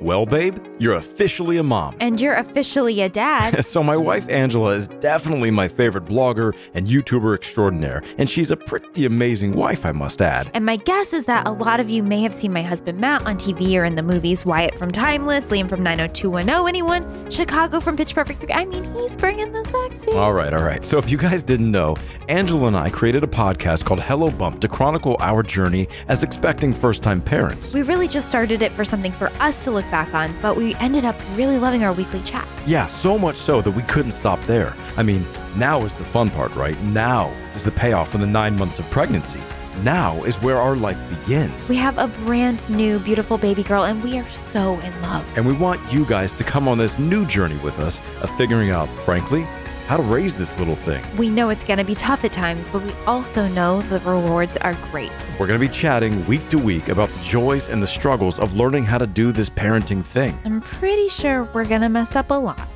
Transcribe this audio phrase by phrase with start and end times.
[0.00, 1.94] Well, babe, you're officially a mom.
[2.00, 3.64] And you're officially a dad.
[3.70, 8.56] So, my wife Angela is definitely my favorite blogger and YouTuber extraordinaire, and she's a
[8.56, 10.50] pretty amazing wife, I must add.
[10.54, 13.24] and my guess is that a lot of you may have seen my husband Matt
[13.26, 17.30] on TV or in the movies Wyatt from Timeless, Liam from 90210, anyone?
[17.30, 18.52] Chicago from Pitch Perfect 3.
[18.54, 20.12] I mean, he's bringing the sexy.
[20.16, 20.84] All right, all right.
[20.84, 21.94] So, if you guys didn't know,
[22.28, 26.72] Angela and I created a podcast called Hello Bump to chronicle our journey as expecting
[26.72, 27.72] first time parents.
[27.74, 30.74] We really just started it for something for us to look back on, but we
[30.76, 32.46] ended up really loving our weekly chat.
[32.66, 34.74] Yeah, so much so that we couldn't stop there.
[34.96, 36.80] I mean, now is the fun part, right?
[36.82, 39.40] Now is the payoff from the nine months of pregnancy.
[39.82, 41.68] Now is where our life begins.
[41.68, 45.26] We have a brand new, beautiful baby girl, and we are so in love.
[45.36, 48.70] And we want you guys to come on this new journey with us of figuring
[48.70, 49.46] out, frankly,
[49.90, 51.04] how to raise this little thing.
[51.16, 54.56] We know it's going to be tough at times, but we also know the rewards
[54.58, 55.10] are great.
[55.36, 58.54] We're going to be chatting week to week about the joys and the struggles of
[58.54, 60.38] learning how to do this parenting thing.
[60.44, 62.68] I'm pretty sure we're going to mess up a lot.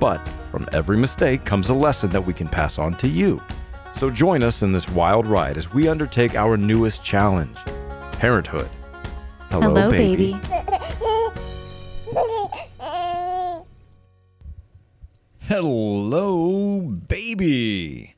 [0.00, 0.18] But
[0.50, 3.40] from every mistake comes a lesson that we can pass on to you.
[3.92, 7.56] So join us in this wild ride as we undertake our newest challenge
[8.10, 8.68] parenthood.
[9.50, 10.36] Hello, baby.
[15.48, 18.16] Hello, baby.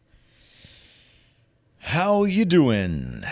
[1.81, 3.23] How you doing?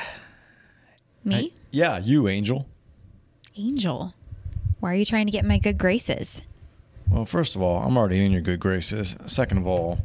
[1.24, 1.54] Me?
[1.70, 2.66] Yeah, you, Angel.
[3.56, 4.12] Angel.
[4.80, 6.42] Why are you trying to get my good graces?
[7.10, 9.16] Well, first of all, I'm already in your good graces.
[9.26, 9.98] Second of all,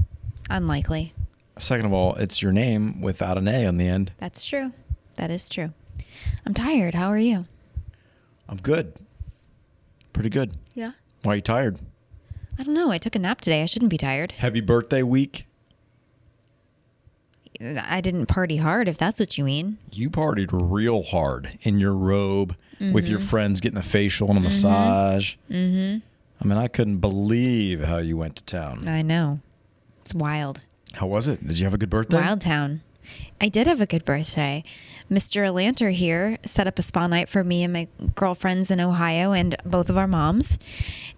[0.49, 1.13] Unlikely.
[1.57, 4.13] second of all, it's your name without an A on the end.
[4.19, 4.71] That's true.
[5.15, 5.73] That is true.
[6.45, 6.93] I'm tired.
[6.95, 7.45] How are you?
[8.47, 8.93] I'm good.
[10.13, 10.53] Pretty good.
[10.73, 10.91] Yeah.
[11.23, 11.77] Why are you tired?
[12.59, 12.91] I don't know.
[12.91, 13.63] I took a nap today.
[13.63, 14.33] I shouldn't be tired.
[14.33, 15.45] Happy birthday week.
[17.59, 19.77] I didn't party hard, if that's what you mean.
[19.91, 23.11] You partied real hard in your robe with Mm-hmm.
[23.11, 25.35] your friends getting a facial and a massage.
[25.49, 25.99] Mm-hmm.
[26.43, 28.87] I mean, I couldn't believe how you went to town.
[28.87, 29.41] I know.
[29.99, 30.61] It's wild.
[30.95, 31.45] How was it?
[31.47, 32.17] Did you have a good birthday?
[32.17, 32.81] Wild town.
[33.39, 34.63] I did have a good birthday.
[35.11, 35.51] Mr.
[35.53, 39.57] Lanter here set up a spa night for me and my girlfriends in Ohio and
[39.65, 40.57] both of our moms.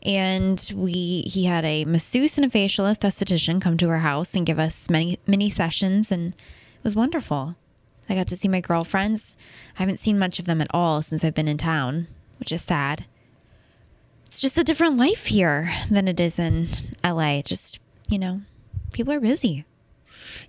[0.02, 4.48] And we he had a masseuse and a facialist esthetician come to our house and
[4.48, 7.56] give us many many sessions and it was wonderful.
[8.10, 9.36] I got to see my girlfriends.
[9.78, 12.08] I haven't seen much of them at all since I've been in town,
[12.40, 13.06] which is sad.
[14.26, 16.70] It's just a different life here than it is in
[17.04, 17.44] LA.
[17.44, 17.80] Just,
[18.10, 18.42] you know,
[18.92, 19.66] people are busy.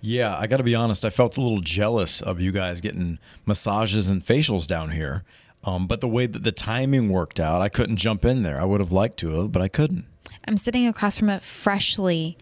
[0.01, 1.05] Yeah, I got to be honest.
[1.05, 5.23] I felt a little jealous of you guys getting massages and facials down here.
[5.63, 8.61] Um, but the way that the timing worked out, I couldn't jump in there.
[8.61, 10.05] I would have liked to have, but I couldn't.
[10.47, 12.37] I'm sitting across from a freshly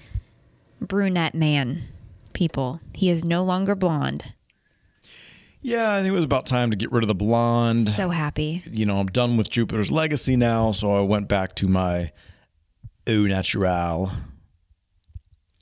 [0.82, 1.84] brunette man,
[2.34, 2.82] people.
[2.94, 4.34] He is no longer blonde.
[5.62, 7.88] Yeah, I think it was about time to get rid of the blonde.
[7.88, 8.64] So happy.
[8.70, 12.12] you know, I'm done with Jupiter's Legacy now, so I went back to my
[13.08, 14.12] au natural.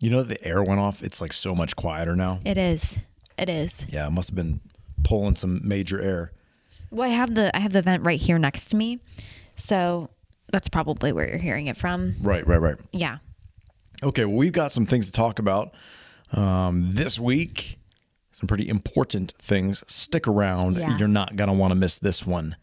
[0.01, 1.03] You know, the air went off.
[1.03, 2.39] It's like so much quieter now.
[2.43, 2.97] It is.
[3.37, 3.85] It is.
[3.87, 4.59] Yeah, it must have been
[5.03, 6.31] pulling some major air.
[6.89, 8.99] Well, I have the I have the vent right here next to me.
[9.55, 10.09] So
[10.51, 12.15] that's probably where you're hearing it from.
[12.19, 12.77] Right, right, right.
[12.91, 13.19] Yeah.
[14.01, 15.71] Okay, well, we've got some things to talk about
[16.33, 17.77] um, this week.
[18.31, 19.83] Some pretty important things.
[19.85, 20.77] Stick around.
[20.77, 20.97] Yeah.
[20.97, 22.55] You're not to want to miss this one.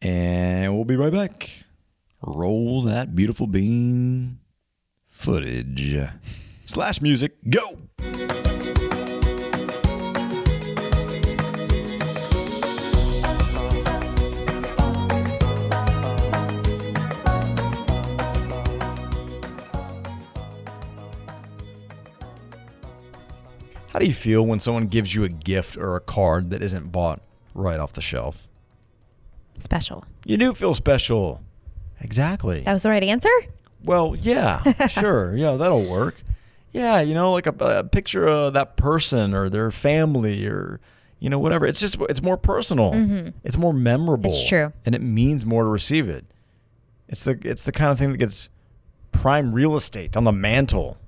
[0.00, 1.64] And we'll be right back.
[2.24, 4.38] Roll that beautiful bean
[5.08, 5.96] footage.
[6.68, 7.78] Slash music, go.
[23.88, 26.92] How do you feel when someone gives you a gift or a card that isn't
[26.92, 27.22] bought
[27.54, 28.46] right off the shelf?
[29.58, 30.04] Special.
[30.26, 31.42] You do feel special.
[32.02, 32.60] Exactly.
[32.60, 33.30] That was the right answer?
[33.82, 35.34] Well, yeah, sure.
[35.34, 36.16] Yeah, that'll work.
[36.72, 40.80] Yeah, you know, like a, a picture of that person or their family or,
[41.18, 41.66] you know, whatever.
[41.66, 42.92] It's just, it's more personal.
[42.92, 43.28] Mm-hmm.
[43.44, 44.30] It's more memorable.
[44.30, 44.72] It's true.
[44.84, 46.24] And it means more to receive it.
[47.08, 48.50] It's the, it's the kind of thing that gets
[49.12, 50.98] prime real estate on the mantle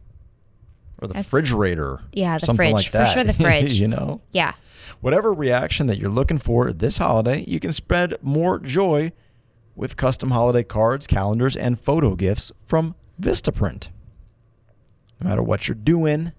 [1.01, 2.01] or the That's- refrigerator.
[2.13, 2.73] Yeah, the fridge.
[2.73, 3.75] like For sure the fridge.
[3.75, 4.23] you know?
[4.33, 4.55] Yeah.
[5.03, 9.13] Whatever reaction that you're looking for this holiday, you can spread more joy
[9.77, 13.89] with custom holiday cards, calendars, and photo gifts from Vistaprint.
[15.21, 16.33] No matter what you're doing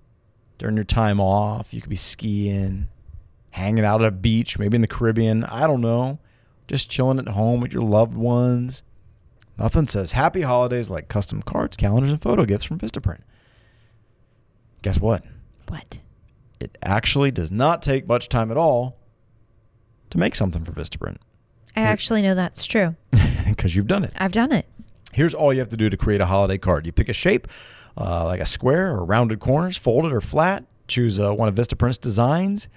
[0.58, 2.88] during your time off, you could be skiing,
[3.52, 6.20] hanging out at a beach, maybe in the Caribbean, I don't know,
[6.68, 8.84] just chilling at home with your loved ones.
[9.58, 13.22] Nothing says happy holidays like custom cards, calendars, and photo gifts from Vistaprint.
[14.82, 15.24] Guess what?
[15.68, 16.00] What?
[16.62, 18.98] it actually does not take much time at all
[20.10, 21.18] to make something for Vistaprint
[21.76, 22.96] I actually know that's true.
[23.48, 24.12] because you've done it.
[24.18, 24.66] I've done it.
[25.14, 26.86] Here's all you have to do to create a holiday card.
[26.86, 27.48] You pick a shape,
[27.98, 30.66] uh, like a square or rounded corners, folded or flat.
[30.88, 32.68] Choose uh, one of Vistaprint's designs.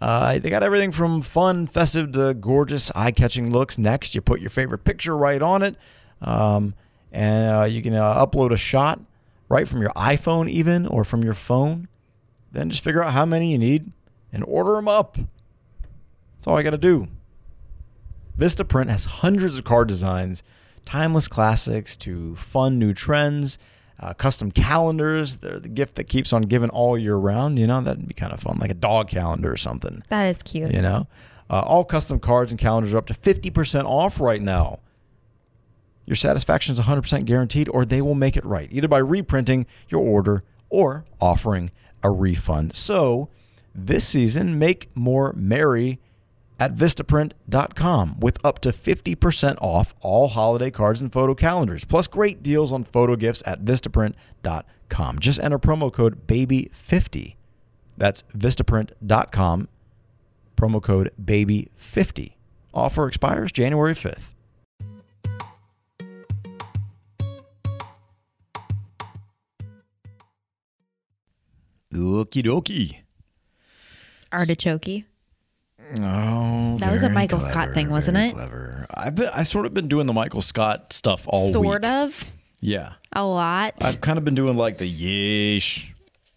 [0.00, 3.76] Uh, they got everything from fun, festive to gorgeous, eye-catching looks.
[3.76, 5.76] Next, you put your favorite picture right on it,
[6.22, 6.74] um,
[7.12, 9.00] and uh, you can uh, upload a shot
[9.50, 11.88] right from your iPhone, even or from your phone.
[12.50, 13.92] Then just figure out how many you need
[14.32, 15.16] and order them up.
[15.16, 17.08] That's all I got to do.
[18.38, 20.42] Vistaprint has hundreds of card designs,
[20.86, 23.58] timeless classics to fun new trends,
[24.00, 25.38] uh, custom calendars.
[25.38, 27.58] They're the gift that keeps on giving all year round.
[27.58, 30.02] You know, that'd be kind of fun, like a dog calendar or something.
[30.08, 30.72] That is cute.
[30.72, 31.06] You know,
[31.48, 34.80] uh, all custom cards and calendars are up to 50% off right now.
[36.06, 40.00] Your satisfaction is 100% guaranteed, or they will make it right, either by reprinting your
[40.00, 41.70] order or offering
[42.02, 42.74] a refund.
[42.74, 43.28] So,
[43.74, 46.00] this season, make more merry
[46.60, 52.42] at Vistaprint.com with up to 50% off all holiday cards and photo calendars, plus great
[52.42, 55.18] deals on photo gifts at Vistaprint.com.
[55.18, 57.34] Just enter promo code BABY50.
[57.96, 59.68] That's Vistaprint.com,
[60.56, 62.34] promo code BABY50.
[62.72, 64.34] Offer expires January 5th.
[71.92, 72.98] Okie dokie.
[74.32, 75.09] Artichoke.
[75.98, 78.32] Oh, That was a Michael Scott thing, wasn't it?
[78.34, 78.86] Clever.
[78.94, 81.90] I've been, I sort of been doing the Michael Scott stuff all Sort week.
[81.90, 82.24] of.
[82.60, 83.74] Yeah, A lot.
[83.82, 85.84] I've kind of been doing like the yeesh.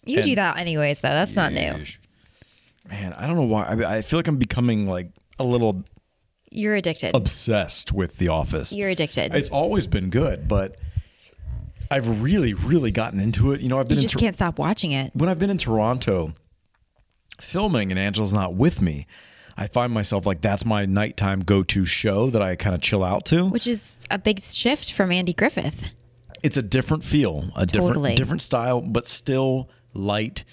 [0.06, 1.10] you do that anyways, though.
[1.10, 1.84] That's not new.
[2.90, 3.64] Man, I don't know why.
[3.66, 5.84] I, I feel like I'm becoming like a little
[6.50, 7.14] You're addicted.
[7.16, 8.72] obsessed with The Office.
[8.72, 9.36] You're addicted.
[9.36, 10.78] It's always been good, but
[11.92, 13.60] I've really, really gotten into it.
[13.62, 15.12] You know, I've been you just can't stop watching it.
[15.14, 16.34] when I've been in Toronto
[17.42, 19.08] filming and Angela's not with me.
[19.58, 23.26] I find myself like that's my nighttime go-to show that I kind of chill out
[23.26, 23.46] to.
[23.46, 25.94] Which is a big shift from Andy Griffith.
[26.42, 28.16] it's a different feel, a different Totally.
[28.16, 30.44] different style, but still light,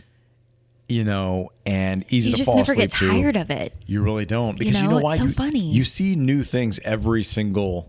[0.89, 3.75] you know, and easy You to You just never get tired of it.
[3.87, 5.17] You really don't because you know, know, it's why?
[5.17, 5.61] so you, funny.
[5.71, 7.89] You see new things every single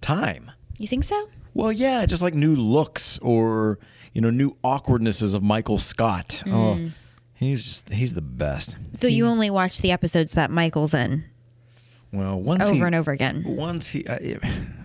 [0.00, 0.50] time.
[0.78, 1.28] You think so?
[1.54, 3.78] Well, yeah, just like new looks or
[4.12, 6.42] you know new awkwardnesses of Michael Scott.
[6.46, 6.90] Oh,
[7.36, 8.76] he's just he's the best.
[8.94, 11.24] So you only watch the episodes that Michael's in
[12.12, 13.44] Well, once over he, and over again.
[13.46, 14.38] Once he, I, I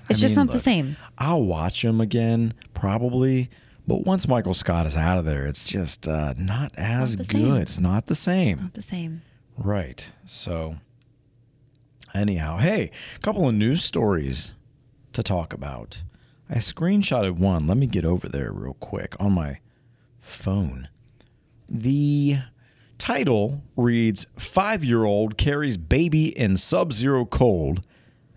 [0.09, 0.97] It's just mean, not the same.
[1.17, 3.49] I'll watch him again probably,
[3.87, 7.31] but once Michael Scott is out of there, it's just uh, not as the good.
[7.41, 7.55] same.
[7.57, 8.57] It's not the same.
[8.61, 9.21] Not the same.
[9.57, 10.07] Right.
[10.25, 10.75] So,
[12.13, 14.53] anyhow, hey, a couple of news stories
[15.13, 16.01] to talk about.
[16.49, 17.65] I screenshotted one.
[17.67, 19.59] Let me get over there real quick on my
[20.19, 20.89] phone.
[21.73, 22.39] The
[22.99, 27.81] title reads Five year old carries baby in sub zero cold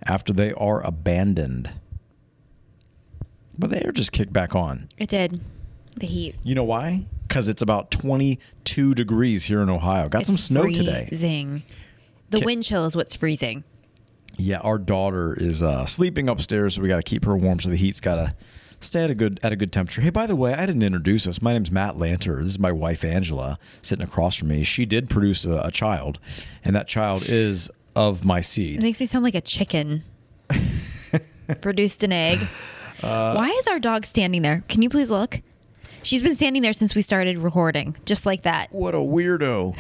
[0.06, 1.70] after they are abandoned.
[3.58, 4.88] But they are just kicked back on.
[4.98, 5.40] It did.
[5.96, 6.36] The heat.
[6.44, 7.06] You know why?
[7.26, 10.08] Because it's about 22 degrees here in Ohio.
[10.08, 11.06] Got some It's snow today.
[11.08, 11.62] Freezing.
[12.30, 13.64] The Ca- wind chill is what's freezing.
[14.37, 17.60] Yeah, our daughter is uh, sleeping upstairs, so we got to keep her warm.
[17.60, 18.34] So the heat's got to
[18.84, 20.00] stay at a good at a good temperature.
[20.00, 21.42] Hey, by the way, I didn't introduce us.
[21.42, 22.38] My name's Matt Lanter.
[22.38, 24.62] This is my wife Angela, sitting across from me.
[24.64, 26.19] She did produce a, a child,
[26.64, 28.76] and that child is of my seed.
[28.76, 30.02] It makes me sound like a chicken.
[31.60, 32.40] Produced an egg.
[33.02, 34.64] Uh, Why is our dog standing there?
[34.68, 35.40] Can you please look?
[36.02, 38.73] She's been standing there since we started recording, just like that.
[38.73, 39.76] What a weirdo!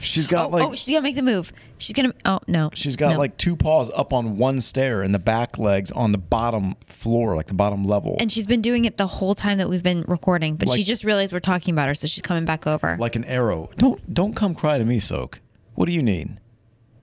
[0.00, 1.52] She's got oh, oh like oh, she's gonna make the move.
[1.78, 2.12] She's gonna.
[2.24, 2.70] Oh no.
[2.74, 3.18] she's got No.
[3.18, 7.34] like two paws up on one stair, and the back legs on the bottom floor,
[7.36, 8.16] like the bottom level.
[8.20, 11.04] And she's been doing it the whole time that we've been recording, but she just
[11.04, 12.96] realized we're talking about her, so she's coming back over.
[12.98, 13.70] like an arrow.
[13.76, 15.40] Don't don't come cry to me, Soak.
[15.74, 16.40] What do you need?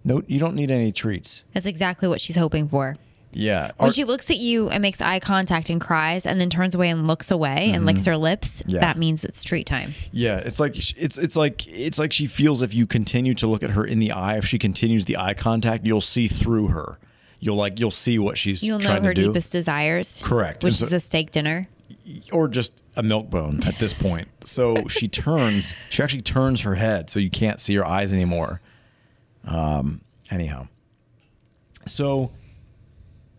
[0.04, 1.46] No, you don't need any treats.
[1.54, 2.96] That's exactly what she's hoping for.
[3.38, 3.72] Yeah.
[3.77, 6.89] When she looks at you and makes eye contact and cries, and then turns away
[6.89, 8.70] and looks away and licks her lips, Mm-hmm.
[8.72, 8.80] Yeah.
[8.80, 9.94] that means it's treat time.
[10.12, 13.62] yeah, it's like it's it's like it's like she feels if you continue to look
[13.62, 16.98] at her in the eye, if she continues the eye contact, you'll see through her.
[17.42, 18.88] You'll like you'll see what she's trying to do.
[18.88, 20.22] You'll know her to do, deepest desires.
[20.24, 20.63] Correct.
[20.63, 21.68] Which so- is a steak dinner.
[22.32, 24.30] or just a milk bone at this point.
[24.46, 25.74] So she turns.
[25.89, 28.62] She actually turns her head, so you can't see her eyes anymore.
[29.44, 30.01] Um.
[30.32, 30.68] Anyhow,
[31.86, 32.32] so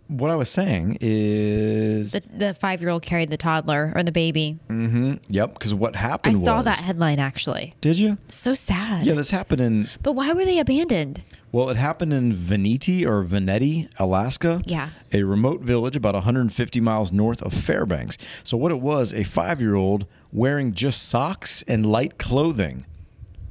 [0.09, 4.13] what I was saying is, The, the five year old carried the toddler or the
[4.13, 4.59] baby.
[4.69, 5.15] Mm-hmm.
[5.29, 5.55] yep.
[5.55, 6.37] Because what happened?
[6.37, 7.75] I saw was, that headline actually.
[7.81, 8.19] Did you?
[8.29, 9.05] So sad.
[9.07, 11.23] Yeah, this happened in But why were they abandoned?
[11.53, 14.61] Well, it happened in Veneti or Venetti, Alaska.
[14.67, 14.91] Yeah.
[15.13, 18.19] A remote village about 150 miles north of Fairbanks.
[18.45, 22.85] So, what it was, a five year old wearing just socks and light clothing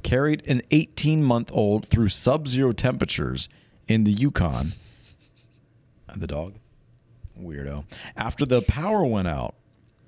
[0.02, 3.48] carried an 18 month old through sub zero temperatures
[3.88, 4.72] in the Yukon.
[6.16, 6.54] The dog?
[7.38, 7.84] Weirdo.
[8.16, 9.54] After the power went out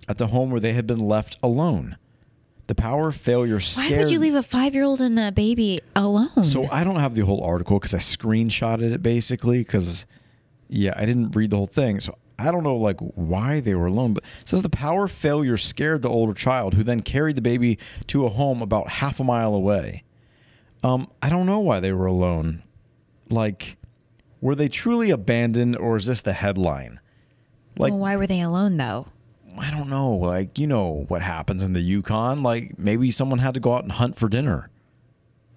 [0.08, 1.98] at the home where they had been left alone,
[2.66, 3.92] the power failure scared.
[3.92, 6.44] Why would you leave a five year old and a baby alone?
[6.44, 10.06] So I don't have the whole article because I screenshotted it basically because,
[10.68, 12.00] yeah, I didn't read the whole thing.
[12.00, 14.14] So I don't know like why they were alone.
[14.14, 17.78] But it says the power failure scared the older child, who then carried the baby
[18.08, 20.04] to a home about half a mile away.
[20.82, 22.62] Um, I don't know why they were alone.
[23.30, 23.76] Like,
[24.40, 27.00] were they truly abandoned, or is this the headline?
[27.76, 29.07] Like, well, why were they alone though?
[29.59, 30.11] I don't know.
[30.12, 32.42] Like, you know what happens in the Yukon?
[32.42, 34.71] Like, maybe someone had to go out and hunt for dinner.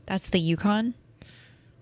[0.08, 0.96] That's the Yukon.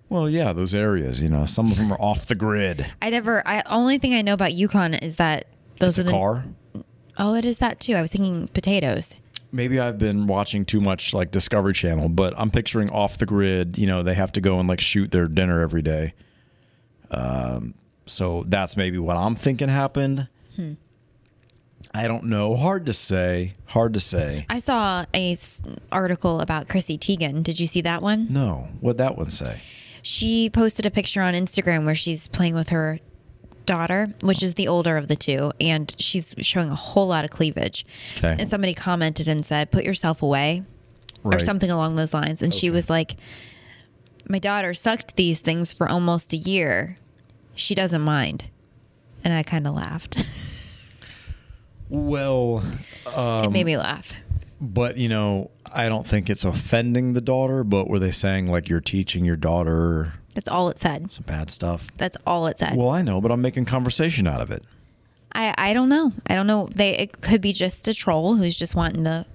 [0.10, 2.92] Well, yeah, those areas, you know, some of them are off the grid.
[3.02, 3.48] I never.
[3.48, 5.46] I only thing I know about Yukon is that
[5.80, 6.46] those It's are the car.
[7.18, 7.94] Oh, it is that too.
[7.96, 9.16] I was thinking potatoes.
[9.52, 13.78] Maybe I've been watching too much like Discovery Channel, but I'm picturing off the grid.
[13.78, 16.14] You know, they have to go and like shoot their dinner every day.
[17.12, 17.74] Um,
[18.06, 20.28] so that's maybe what I'm thinking happened.
[21.94, 22.56] I don't know.
[22.56, 23.54] Hard to say.
[23.68, 24.46] Hard to say.
[24.50, 27.42] I saw a s- article about Chrissy Teigen.
[27.42, 28.28] Did you see that one?
[28.30, 28.68] No.
[28.80, 29.62] What'd that one say?
[30.04, 33.00] She posted a picture on Instagram where she's playing with her
[33.66, 37.32] daughter, which is the older of the two, and she's showing a whole lot of
[37.32, 37.86] cleavage.
[38.18, 38.36] Okay.
[38.38, 40.64] And somebody commented and said, "Put yourself away,"
[41.24, 42.42] or something along those lines.
[42.44, 43.16] And she was like,
[44.30, 46.98] "My daughter sucked these things for almost a year.
[47.56, 48.46] She doesn't mind."
[49.24, 50.24] And I kind of laughed.
[51.90, 52.64] Well,
[53.08, 54.14] it made me laugh.
[54.62, 57.64] but you know, I don't think it's offending the daughter.
[57.64, 61.10] But were they saying like you're teaching your daughter That's all it said.
[61.12, 61.88] some bad stuff?
[61.98, 62.76] That's all it said.
[62.78, 64.64] Well, I know, but I'm making conversation out of it.
[65.34, 66.14] I I don't know.
[66.28, 66.70] I don't know.
[66.76, 69.26] They it could be just a troll who's just wanting to,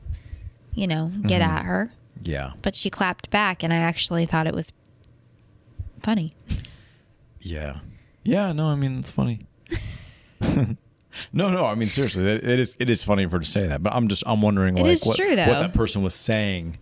[0.74, 1.56] you know, get Mm-hmm.
[1.56, 1.92] at her.
[2.22, 2.52] Yeah.
[2.62, 4.72] But she clapped back, and I actually thought it was
[6.04, 6.32] funny.
[7.40, 7.80] Yeah.
[8.22, 9.46] Yeah, no, I mean it's funny.
[11.32, 13.66] no, no, I mean seriously, it, it is it is funny for her to say
[13.66, 16.78] that, but I'm just I'm wondering like what, true, what that person was saying.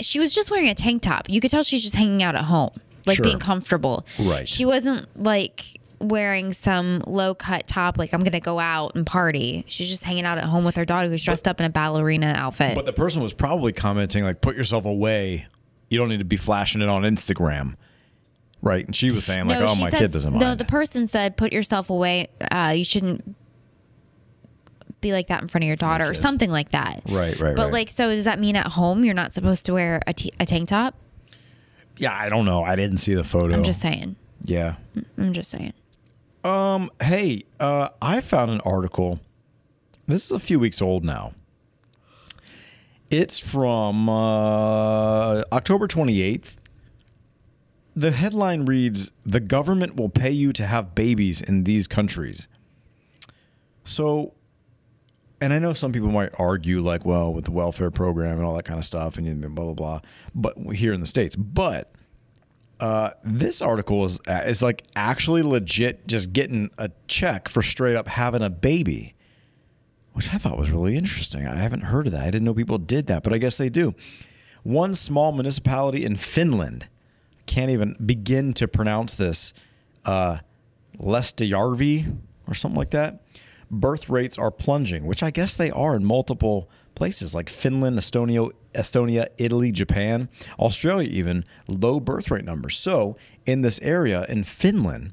[0.00, 1.28] She was just wearing a tank top.
[1.28, 2.70] You could tell she's just hanging out at home,
[3.06, 3.24] like Sure.
[3.24, 4.04] being comfortable.
[4.18, 4.48] Right.
[4.48, 5.64] She wasn't like
[6.00, 9.64] wearing some low cut top, like I'm gonna go out and party.
[9.68, 12.34] She's just hanging out at home with her daughter, who's dressed up in a ballerina
[12.36, 12.74] outfit.
[12.74, 15.46] But the person was probably commenting like put yourself away.
[15.88, 17.76] You don't need to be flashing it on Instagram.
[18.62, 18.86] Right?
[18.86, 21.36] And she was saying like, "Oh, my said- kid doesn't mind." No, the person said,
[21.36, 22.28] "Put yourself away.
[22.50, 23.34] Uh, you shouldn't
[25.00, 27.64] be like that in front of your daughter, or something like that." Right, right, But
[27.64, 27.72] right.
[27.72, 30.46] like, so does that mean at home you're not supposed to wear a, t- a
[30.46, 30.94] tank top?
[31.98, 32.62] yeah, I don't know.
[32.64, 33.54] I didn't see the photo.
[33.54, 34.16] I'm just saying.
[34.44, 34.76] Yeah.
[35.18, 35.72] I'm just saying.
[36.44, 39.20] Um, hey, uh, I found an article.
[40.08, 41.34] This is a few weeks old now.
[43.10, 46.44] It's from uh, October 28th.
[47.94, 52.48] The headline reads The government will pay you to have babies in these countries.
[53.84, 54.32] So,
[55.40, 58.54] and I know some people might argue, like, well, with the welfare program and all
[58.56, 60.00] that kind of stuff, and blah, blah, blah,
[60.34, 61.36] but here in the States.
[61.36, 61.92] But
[62.80, 67.94] uh, this article is uh, is like actually legit, just getting a check for straight
[67.94, 69.14] up having a baby,
[70.14, 71.46] which I thought was really interesting.
[71.46, 72.22] I haven't heard of that.
[72.22, 73.94] I didn't know people did that, but I guess they do.
[74.62, 76.88] One small municipality in Finland
[77.46, 79.52] can't even begin to pronounce this.
[80.04, 80.38] Uh,
[80.98, 83.22] Lestijärvi or something like that.
[83.70, 88.50] Birth rates are plunging, which I guess they are in multiple places like Finland, Estonia,
[88.74, 92.76] Estonia, Italy, Japan, Australia, even low birth rate numbers.
[92.76, 95.12] So, in this area in Finland,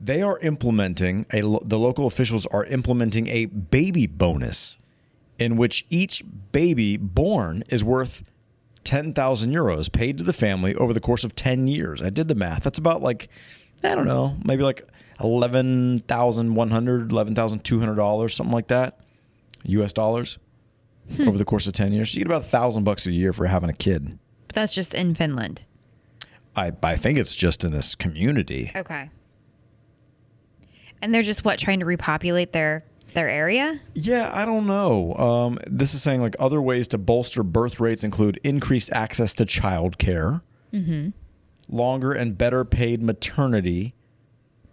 [0.00, 4.78] they are implementing a the local officials are implementing a baby bonus
[5.38, 6.22] in which each
[6.52, 8.22] baby born is worth
[8.86, 12.00] 10,000 euros paid to the family over the course of 10 years.
[12.00, 12.62] I did the math.
[12.62, 13.28] That's about like
[13.84, 14.88] I don't know, maybe like
[15.20, 19.00] 11,100, 11,200 dollars, something like that.
[19.64, 20.38] US dollars
[21.14, 21.28] hmm.
[21.28, 22.14] over the course of 10 years.
[22.14, 24.18] You get about a 1000 bucks a year for having a kid.
[24.46, 25.62] But that's just in Finland.
[26.54, 28.72] I I think it's just in this community.
[28.74, 29.10] Okay.
[31.02, 32.84] And they're just what trying to repopulate their
[33.16, 33.80] their area?
[33.94, 35.14] Yeah, I don't know.
[35.16, 39.44] Um, this is saying like other ways to bolster birth rates include increased access to
[39.44, 40.42] child care,
[41.68, 43.94] longer and better paid maternity,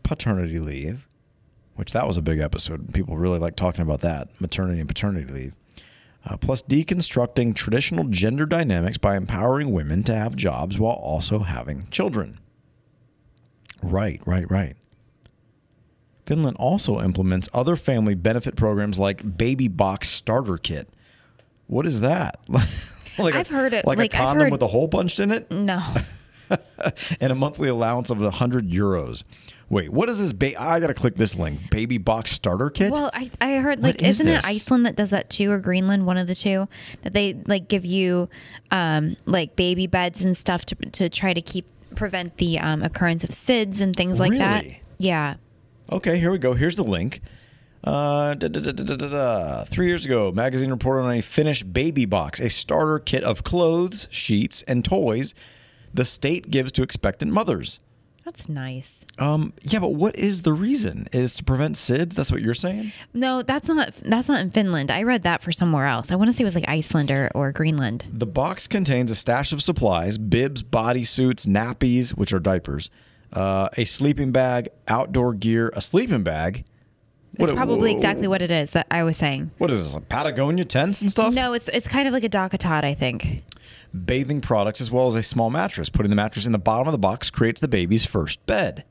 [0.03, 1.07] paternity leave,
[1.75, 2.93] which that was a big episode.
[2.93, 5.53] People really like talking about that maternity and paternity leave.
[6.25, 11.87] Uh, plus, deconstructing traditional gender dynamics by empowering women to have jobs while also having
[11.91, 12.39] children.
[13.81, 14.75] Right, right, right.
[16.25, 20.89] Finland also implements other family benefit programs like Baby Box Starter Kit.
[21.67, 22.39] What is that?
[23.17, 25.49] like I've heard it- Like, like, a condom heard- with a hole punched in it?
[25.51, 25.81] No.
[27.19, 29.23] and a monthly allowance of 100 euros.
[29.69, 30.33] Wait, what is this?
[30.33, 31.71] Ba- I gotta click this link.
[31.71, 32.91] Baby box starter kit.
[32.91, 34.43] Well, I, I heard like is isn't this?
[34.43, 36.67] it Iceland that does that too or Greenland, one of the two,
[37.01, 38.29] that they like give you
[38.69, 41.65] um like baby beds and stuff to to try to keep
[41.95, 44.65] prevent the um, occurrence of SIDS and things like that.
[44.99, 45.35] Yeah.
[45.93, 46.55] Okay, here we go.
[46.55, 47.21] Here's the link.
[47.83, 49.63] Uh, da, da, da.
[49.65, 54.07] Three years ago, magazine reported on a Finnish baby box, a starter kit of clothes,
[54.09, 55.35] sheets, and toys
[55.93, 57.79] the state gives to expectant mothers.
[58.25, 59.05] That's nice.
[59.19, 61.07] Um, yeah, but what is the reason?
[61.11, 62.15] Is to prevent SIDS?
[62.15, 62.91] That's what you're saying?
[63.13, 64.89] No, that's not that's not in Finland.
[64.89, 66.09] I read that for somewhere else.
[66.09, 68.05] I want to say it was like Iceland or, or Greenland.
[68.11, 72.89] The box contains a stash of supplies, bibs, bodysuits, nappies, which are diapers,
[73.33, 76.63] uh, a sleeping bag, outdoor gear, a sleeping bag.
[77.33, 79.49] It's What- probably exactly what it is that I was saying.
[79.57, 79.93] What is this?
[79.95, 81.33] Like Patagonia tents and stuff?
[81.33, 83.43] No, it's it's kind of like a DockATot, I think.
[84.05, 85.89] bathing products as well as a small mattress.
[85.89, 88.83] Putting the mattress in the bottom of the box creates the baby's first bed.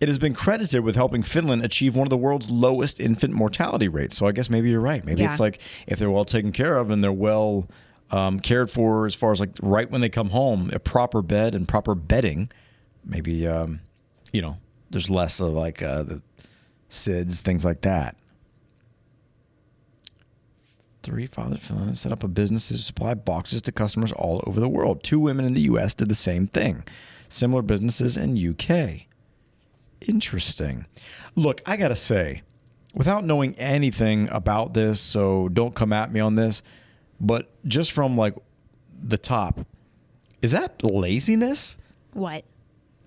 [0.00, 3.88] It has been credited with helping Finland achieve one of the world's lowest infant mortality
[3.88, 4.16] rates.
[4.16, 5.04] So I guess maybe you're right.
[5.04, 5.30] Maybe Yeah.
[5.30, 7.68] it's like if they're well taken care of and they're well
[8.10, 11.54] um, cared for as far as like right when they come home, a proper bed
[11.54, 12.48] and proper bedding,
[13.06, 13.80] maybe, um,
[14.32, 14.58] you know,
[14.90, 16.22] there's less of like uh, the
[16.90, 18.16] SIDS, things like that.
[21.02, 21.70] Three fathers
[22.00, 25.04] set up a business to supply boxes to customers all over the world.
[25.04, 25.94] Two women in the U.S.
[25.94, 26.82] did the same thing.
[27.28, 29.06] Similar businesses in U.K.
[30.00, 30.86] Interesting.
[31.36, 32.42] Look, I gotta say,
[32.92, 36.60] without knowing anything about this, so don't come at me on this,
[37.20, 38.34] but just from like
[39.00, 39.60] the top,
[40.42, 41.76] is that laziness?
[42.12, 42.44] What?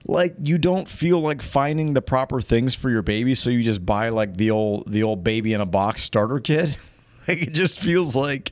[0.06, 3.86] Like you don't feel like finding the proper things for your baby so you just
[3.86, 6.75] buy like the old the old baby in a box starter kit
[7.27, 8.51] like it just feels like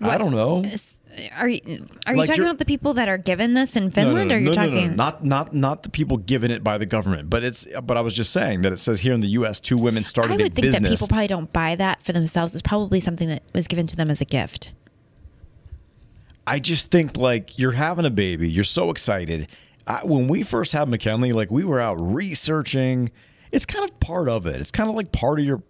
[0.00, 0.62] i don't know
[1.36, 1.60] Are you
[2.06, 3.94] are you Like talking you're- about the people that are given this in No, no,
[3.94, 4.96] Finland, no, or you're no, no, no, talking?
[4.96, 8.14] not not not the people given it by the government but it's but i was
[8.14, 10.54] just saying that it says here in the us two women started I a would
[10.54, 12.54] think business that people probably don't buy that for themselves.
[12.54, 14.70] It's probably something that was given to them as a gift.
[16.46, 19.48] I just think like you're having a baby, you're so excited.
[19.86, 23.10] I, when we first had McKinley, like we were out researching.
[23.50, 24.60] It's kind of part of it.
[24.60, 25.62] It's kind of like part of your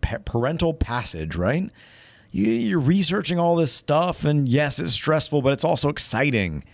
[0.00, 1.70] pa- parental passage, right?
[2.32, 6.64] You, you're researching all this stuff, and yes, it's stressful, but it's also exciting.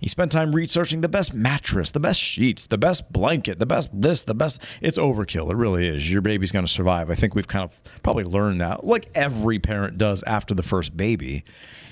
[0.00, 3.88] You spend time researching the best mattress, the best sheets, the best blanket, the best
[3.92, 4.60] this, the best.
[4.80, 5.50] It's overkill.
[5.50, 6.10] It really is.
[6.10, 7.10] Your baby's going to survive.
[7.10, 10.96] I think we've kind of probably learned that, like every parent does after the first
[10.96, 11.44] baby.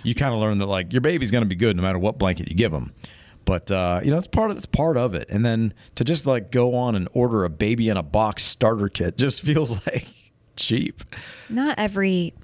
[0.03, 2.19] You kind of learn that like your baby's going to be good no matter what
[2.19, 2.93] blanket you give them.
[3.45, 5.29] But uh, you know, it's part of it's part of it.
[5.29, 8.89] And then to just like go on and order a baby in a box starter
[8.89, 10.07] kit just feels like
[10.57, 11.05] cheap.
[11.49, 12.35] Not every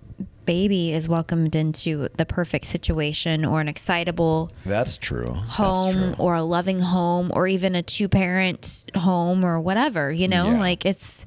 [0.47, 5.31] baby is welcomed into the perfect situation or an excitable That's true.
[5.31, 10.51] home or a loving home or even a two parent home or whatever, you know?
[10.51, 10.59] Yeah.
[10.59, 11.25] Like it's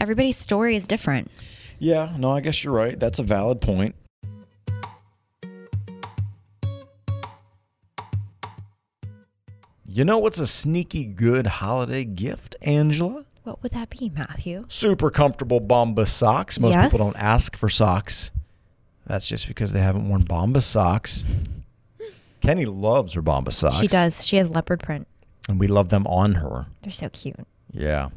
[0.00, 1.30] everybody's story is different.
[1.78, 2.98] Yeah, no, I guess you're right.
[2.98, 3.94] That's a valid point.
[9.94, 13.26] You know what's a sneaky good holiday gift, Angela?
[13.42, 14.64] What would that be, Matthew?
[14.68, 16.58] Super comfortable Bombas socks.
[16.58, 16.84] Most Yes.
[16.90, 18.30] people don't ask for socks.
[19.06, 21.26] That's just because they haven't worn Bombas socks.
[22.40, 23.80] Kenny loves her Bombas socks.
[23.80, 24.26] She does.
[24.26, 25.06] She has leopard print.
[25.46, 26.68] And we love them on her.
[26.80, 27.36] They're so cute.
[27.70, 28.08] Yeah.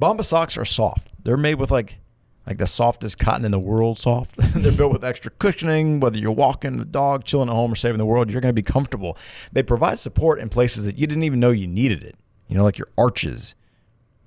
[0.00, 1.08] Bombas socks are soft.
[1.22, 1.98] They're made with like
[2.46, 4.36] like the softest cotton in the world soft.
[4.54, 6.00] They're built with extra cushioning.
[6.00, 8.54] Whether you're walking the dog, chilling at home, or saving the world, you're going to
[8.54, 9.16] be comfortable.
[9.52, 12.16] They provide support in places that you didn't even know you needed it.
[12.48, 13.54] You know, like your arches.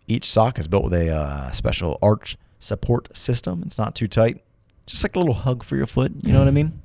[0.08, 3.64] Each sock is built with a uh, special arch support system.
[3.66, 4.42] It's not too tight.
[4.86, 6.14] Just like a little hug for your foot.
[6.22, 6.82] You know what I mean?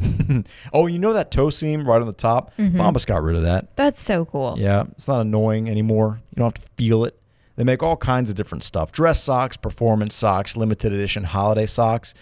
[0.72, 2.52] oh, you know that toe seam right on the top?
[2.58, 3.76] Bombas got rid of that.
[3.76, 4.56] That's so cool.
[4.58, 6.20] Yeah, it's not annoying anymore.
[6.30, 7.16] You don't have to feel it.
[7.56, 12.14] They make all kinds of different stuff dress socks, performance socks, limited edition holiday socks.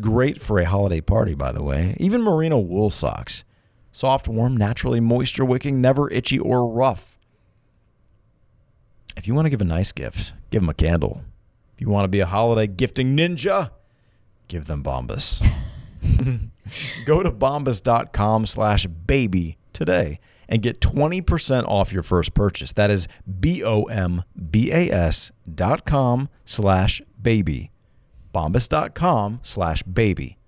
[0.00, 1.96] Great for a holiday party, by the way.
[1.98, 3.44] Even merino wool socks.
[3.90, 7.18] Soft, warm, naturally moisture wicking, never itchy or rough.
[9.16, 11.22] If you want to give a nice gift, give them a candle.
[11.74, 13.70] If you want to be a holiday gifting ninja,
[14.46, 15.44] give them Bombas.
[17.04, 22.72] Go to bombas.com slash baby today and get 20% off your first purchase.
[22.72, 23.06] That is
[23.40, 27.70] B-O-M-B-A-S dot com slash baby.
[28.34, 30.38] Bombas.com slash baby.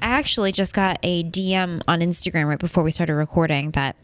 [0.00, 3.96] I actually just got a DM on Instagram right before we started recording that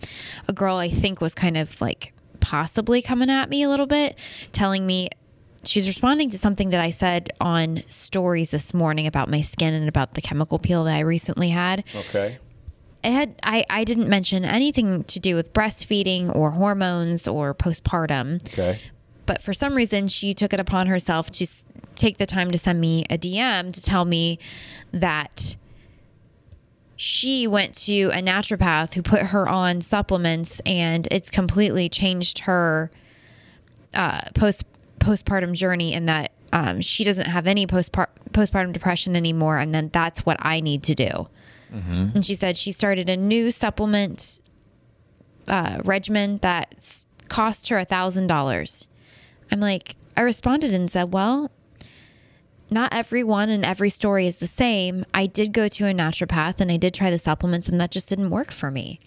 [0.49, 4.19] a girl I think was kind of like possibly coming at me a little bit,
[4.53, 5.09] telling me
[5.67, 9.75] she was responding to something that I said on stories this morning about my skin
[9.75, 11.85] and about the chemical peel that I recently had.
[11.95, 12.39] Okay.
[13.03, 18.47] It had I, I didn't mention anything to do with breastfeeding or hormones or postpartum.
[18.53, 18.81] Okay.
[19.27, 21.47] But for some reason, she took it upon herself to
[21.95, 24.39] take the time to send me a DM to tell me
[24.93, 25.57] that
[26.97, 32.91] she went to a naturopath who put her on supplements and it's completely changed her
[33.95, 34.65] uh, post
[35.05, 39.91] postpartum journey and that um, she doesn't have any postpart- postpartum depression anymore and then
[39.93, 41.29] that's what I need to do.
[42.15, 44.41] And she said she started a new supplement
[45.49, 48.87] uh, regimen that cost her a thousand dollars.
[49.51, 51.51] I'm like, I responded and said, well,
[52.71, 55.05] not everyone and every story is the same.
[55.13, 58.09] I did go to a naturopath and I did try the supplements and that just
[58.09, 59.01] didn't work for me.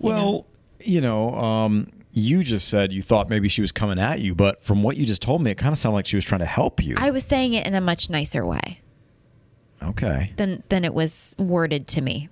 [0.00, 0.46] Well,
[0.80, 4.62] you know, um, you just said you thought maybe she was coming at you, but
[4.62, 6.46] from what you just told me, it kind of sounded like she was trying to
[6.46, 6.96] help you.
[6.98, 8.80] I was saying it in a much nicer way
[9.82, 10.32] okay.
[10.36, 12.28] than than it was worded to me.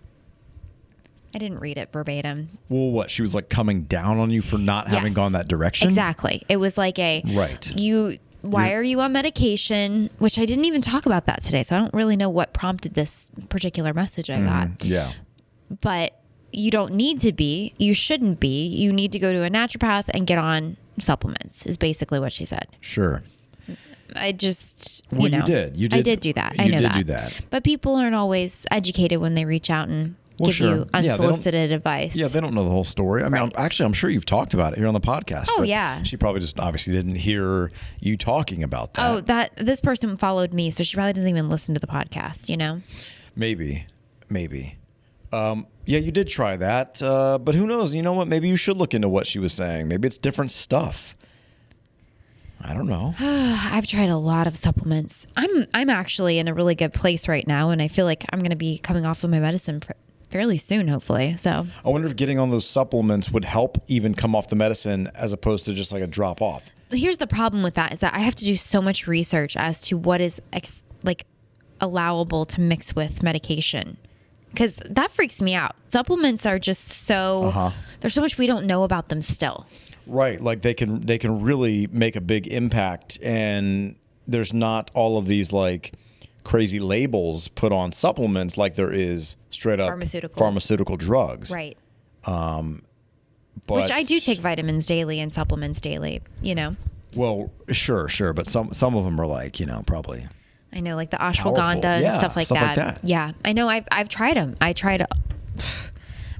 [1.35, 2.59] I didn't read it verbatim.
[2.69, 3.11] Well, what?
[3.11, 5.89] She was like coming down on you for not having gone that direction?
[5.89, 6.43] Exactly.
[6.49, 7.71] It was like a Right.
[7.77, 10.11] You why You're- are you on medication?
[10.19, 12.95] Which I didn't even talk about that today, so I don't really know what prompted
[12.95, 14.69] this particular message I got.
[14.69, 14.89] Mm-hmm.
[14.89, 15.13] Yeah.
[15.81, 16.19] But
[16.53, 17.75] you don't need to be.
[17.79, 18.67] You shouldn't be.
[18.67, 21.67] You need to go to a naturopath and get on supplements.
[21.67, 22.67] Is basically what she said.
[22.81, 23.23] Sure.
[24.17, 25.77] I just Well, you you know did.
[25.77, 25.99] You did.
[25.99, 26.57] I did- do that.
[26.59, 26.97] I know did that.
[26.97, 27.41] do that.
[27.51, 30.71] But people aren't always educated when they reach out and Well, give sure.
[30.77, 32.17] you Yeah, unsolicited advice.
[32.17, 33.21] Yeah, they don't know the whole story.
[33.23, 33.43] I mean, Right.
[33.43, 35.49] I'm, actually, I'm sure you've talked about it here on the podcast.
[35.51, 36.03] Oh, but yeah.
[36.05, 39.11] She probably just obviously didn't hear you talking about that.
[39.11, 42.49] Oh, that this person followed me, so she probably doesn't even listen to the podcast.
[42.49, 42.81] You know.
[43.37, 43.87] Maybe,
[44.31, 44.77] maybe.
[45.33, 47.95] Um, yeah, you did try that, uh, but who knows?
[47.95, 48.29] You know what?
[48.29, 49.89] Maybe you should look into what she was saying.
[49.89, 51.17] Maybe it's different stuff.
[52.61, 53.15] I don't know.
[53.21, 55.27] I've tried a lot of supplements.
[55.37, 58.41] I'm I'm actually in a really good place right now, and I feel like I'm
[58.41, 59.93] going to be coming off of my medicine pr-
[60.31, 61.37] fairly soon, hopefully.
[61.37, 65.11] So I wonder if getting on those supplements would help even come off the medicine
[65.15, 66.71] as opposed to just like a drop off.
[66.91, 69.81] here's the problem with that is that I have to do so much research as
[69.83, 71.27] to what is ex- like
[71.81, 73.99] allowable to mix with medication.
[74.51, 75.77] Because that freaks me out.
[75.89, 77.71] Supplements are just so Uh-huh.
[78.01, 79.67] there's so much we don't know about them still.
[80.07, 85.19] Right, like they can they can really make a big impact and there's not all
[85.19, 85.93] of these like
[86.45, 89.89] crazy labels put on supplements like there is straight up
[90.35, 91.51] pharmaceutical drugs.
[91.51, 91.77] Right.
[93.67, 96.77] But Which I do take vitamins daily and supplements daily, you know.
[97.15, 100.27] Well, sure, sure, but some some of them are like, you know, probably
[100.73, 102.77] I know, like the ashwagandha and stuff like stuff that.
[102.77, 103.01] like that.
[103.05, 103.69] Yeah, I know.
[103.69, 104.57] I've I've tried them.
[104.61, 105.07] I tried.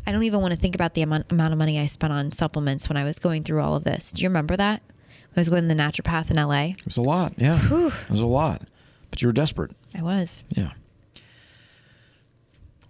[0.07, 2.31] I don't even want to think about the amount, amount of money I spent on
[2.31, 4.11] supplements when I was going through all of this.
[4.13, 4.83] Do you remember that?
[5.37, 6.75] I was going to the naturopath in LA.
[6.79, 7.35] it was a lot.
[7.37, 7.59] Yeah.
[7.63, 8.63] It was a lot.
[9.11, 9.73] But you were desperate.
[9.95, 10.45] I was.
[10.49, 10.73] Yeah.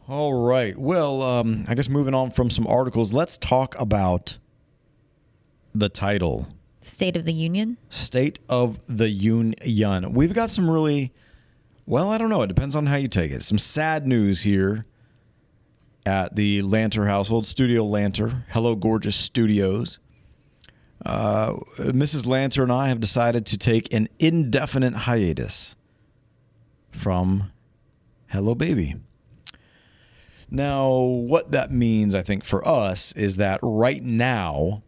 [0.08, 0.78] All right.
[0.78, 4.38] Well, um, I guess moving on from some articles, let's talk about
[5.74, 6.48] the title
[6.82, 7.76] State of the Union.
[7.90, 10.12] State of the Union.
[10.14, 11.12] We've got some really,
[11.88, 12.42] well, I don't know.
[12.42, 13.42] It depends on how you take it.
[13.42, 14.84] Some sad news here
[16.04, 19.98] at the Lanter household, Studio Lanter, Hello Gorgeous Studios.
[21.04, 22.26] Uh, Mrs.
[22.26, 25.76] Lanter and I have decided to take an indefinite hiatus
[26.90, 27.52] from
[28.26, 28.96] Hello Baby.
[30.50, 34.82] Now, what that means, I think, for us is that right now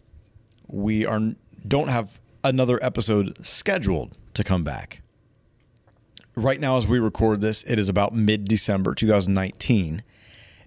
[0.66, 1.32] we are
[1.66, 5.00] don't have another episode scheduled to come back.
[6.36, 10.02] Right now, as we record this, it is about mid December 2019.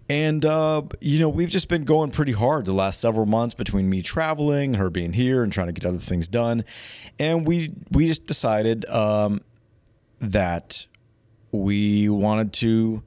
[0.09, 3.89] And, uh, you know, we've just been going pretty hard the last several months between
[3.89, 6.65] me traveling, her being here, and trying to get other things done.
[7.17, 9.41] And we, we just decided um,
[10.19, 10.87] that
[11.51, 13.03] we wanted to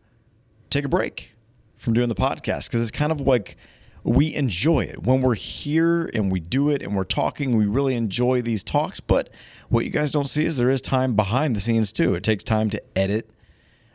[0.71, 1.35] take a break
[1.77, 3.57] from doing the podcast because it's kind of like
[4.03, 7.57] we enjoy it when we're here and we do it and we're talking.
[7.57, 9.29] We really enjoy these talks, but
[9.69, 12.15] what you guys don't see is there is time behind the scenes too.
[12.15, 13.31] It takes time to edit.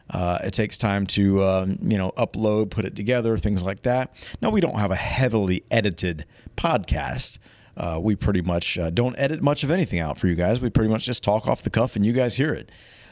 [0.10, 4.14] Uh, it takes time to um, you know upload, put it together, things like that.
[4.42, 6.26] Now we don't have a heavily edited
[6.58, 7.38] podcast.
[7.78, 10.60] Uh, we pretty much uh, don't edit much of anything out for you guys.
[10.60, 12.70] We pretty much just talk off the cuff and you guys hear it.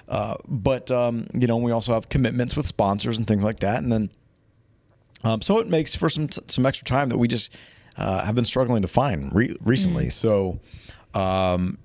[0.10, 3.82] Uh, but um, you know we also have commitments with sponsors and things like that,
[3.82, 4.10] and then
[5.24, 7.56] um, so it makes for some some extra time that we just
[7.96, 10.10] uh, have been struggling to find re- recently.
[10.10, 10.60] So,
[11.14, 11.78] um,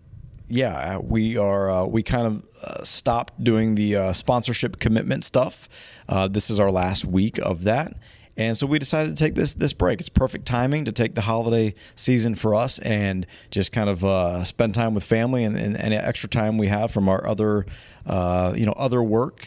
[0.49, 5.69] yeah, we are uh, we kind of uh, stopped doing the uh, sponsorship commitment stuff.
[6.09, 7.95] Uh, this is our last week of that,
[8.37, 10.01] And so we decided to take this this break.
[10.01, 14.45] It's perfect timing to take the holiday season for us and just kind of uh,
[14.45, 17.65] spend time with family and, and, and extra time we have from our other
[18.07, 19.47] uh, you know other work.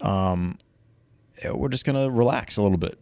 [0.00, 0.58] Um,
[1.52, 2.98] we're just gonna relax a little bit.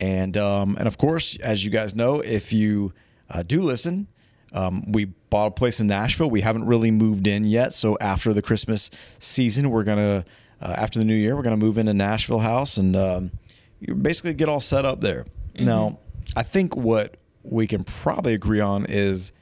[0.00, 2.92] And um, and of course, as you guys know, if you
[3.28, 4.08] uh, do listen,
[4.52, 6.30] um, we bought a place in Nashville.
[6.30, 10.24] We haven't really moved in yet, so after the Christmas season, we're gonna
[10.60, 13.30] uh, after the New Year, we're gonna move into Nashville house and um,
[13.80, 15.26] you basically get all set up there.
[15.58, 15.98] Now,
[16.36, 19.32] I think what we can probably agree on is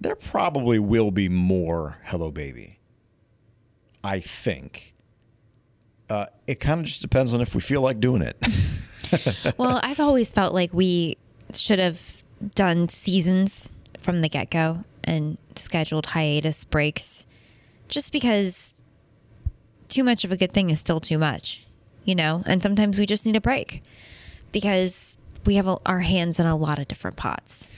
[0.00, 2.80] there probably will be more Hello Baby.
[4.02, 4.94] I think.
[6.10, 8.36] Uh, it kind of just depends on if we feel like doing it.
[9.58, 11.16] well, I've always felt like we
[11.54, 12.23] should have
[12.54, 17.26] done seasons from the get go and scheduled hiatus breaks
[17.88, 18.78] just because
[19.88, 21.64] too much of a good thing is still too much,
[22.04, 22.42] you know?
[22.46, 23.82] And sometimes we just need a break
[24.52, 27.68] because we have our hands in a lot of different pots.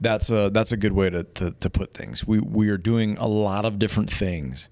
[0.00, 2.26] That's a that's a good way to, to, to put things.
[2.26, 4.68] We we are doing a lot of different things,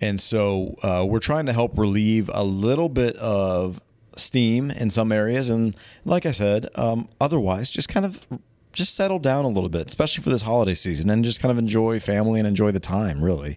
[0.00, 3.84] and so uh, we're trying to help relieve a little bit of
[4.16, 8.26] steam in some areas, and like I said, um, otherwise just kind of
[8.74, 11.58] just settle down a little bit, especially for this holiday season, and just kind of
[11.58, 13.56] enjoy family and enjoy the time, really,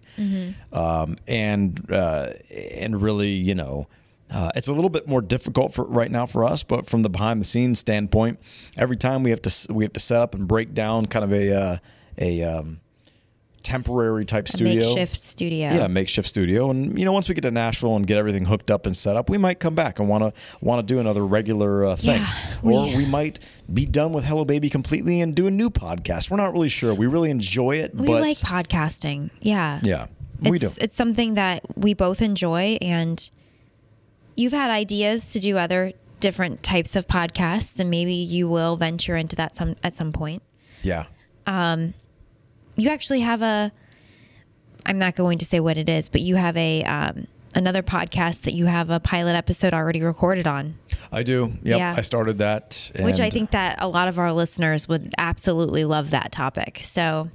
[0.72, 2.32] um, and uh,
[2.74, 3.86] and really, you know.
[4.30, 7.08] Uh, it's a little bit more difficult for right now for us, but from the
[7.08, 8.38] behind the scenes standpoint,
[8.76, 11.32] every time we have to we have to set up and break down kind of
[11.32, 11.76] a uh,
[12.18, 12.80] a um,
[13.68, 15.68] temporary type A studio, makeshift studio.
[15.68, 16.70] yeah, makeshift studio.
[16.70, 19.14] And you know, once we get to Nashville and get everything hooked up and set
[19.16, 22.20] up, we might come back and want to want to do another regular uh, thing,
[22.22, 23.38] Yeah, or we- we might
[23.72, 26.30] be done with Hello Baby completely and do a new podcast.
[26.30, 26.94] We're not really sure.
[26.94, 29.30] We really enjoy it, We but like podcasting.
[29.40, 29.80] Yeah.
[29.82, 30.06] yeah,
[30.40, 30.66] we do.
[30.66, 33.28] It's, it's something that we both enjoy, and
[34.34, 39.16] you've had ideas to do other different types of podcasts, and maybe you will venture
[39.16, 40.42] into that some at some point.
[40.82, 41.04] Yeah,
[42.78, 43.72] You actually have a.
[44.86, 48.42] I'm not going to say what it is, but you have a um, another podcast
[48.42, 50.78] that you have a pilot episode already recorded on,
[51.12, 51.54] I do.
[51.62, 51.94] Yep, Yeah.
[51.96, 56.10] I started that, which I think that a lot of our listeners would absolutely love
[56.10, 56.80] that topic.
[56.82, 57.30] So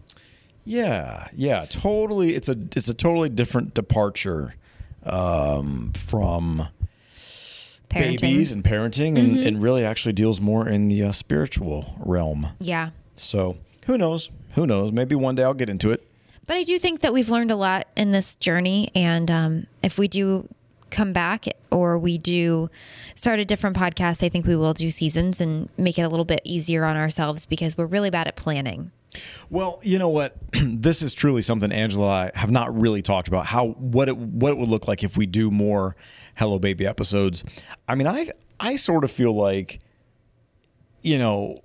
[0.65, 2.35] Yeah, yeah, totally.
[2.35, 4.55] It's a it's a totally different departure
[5.05, 6.69] um, from
[7.89, 12.47] parenting, babies and parenting, and, and really actually deals more in the uh, spiritual realm.
[12.59, 12.91] yeah.
[13.15, 14.31] So who knows?
[14.53, 14.91] Who knows?
[14.91, 16.07] Maybe one day I'll get into it.
[16.45, 18.91] But I do think that we've learned a lot in this journey.
[18.93, 20.47] And um, if we do
[20.89, 22.69] come back or we do
[23.15, 26.25] start a different podcast, I think we will do seasons and make it a little
[26.25, 28.91] bit easier on ourselves because we're really bad at planning.
[29.49, 30.35] Well, you know what?
[30.51, 33.47] this is truly something Angela and I have not really talked about.
[33.47, 35.95] How what it what it would look like if we do more
[36.35, 37.43] Hello Baby episodes.
[37.87, 39.79] I mean, I I sort of feel like,
[41.01, 41.62] you know,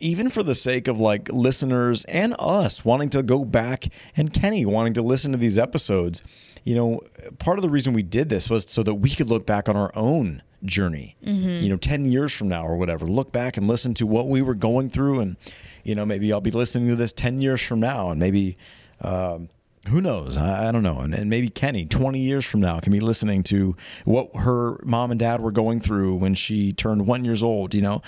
[0.00, 4.64] even for the sake of like listeners and us wanting to go back and Kenny
[4.64, 6.22] wanting to listen to these episodes,
[6.64, 7.00] you know,
[7.38, 9.76] part of the reason we did this was so that we could look back on
[9.76, 11.16] our own journey,
[11.62, 14.42] you know, 10 years from now or whatever, look back and listen to what we
[14.42, 15.20] were going through.
[15.20, 15.36] And,
[15.84, 18.56] you know, maybe I'll be listening to this 10 years from now and maybe,
[19.00, 19.48] um,
[19.88, 20.36] who knows?
[20.36, 20.98] I, I don't know.
[20.98, 25.10] And, and maybe Kenny, 20 years from now, can be listening to what her mom
[25.10, 28.02] and dad were going through when she turned one years old, you know?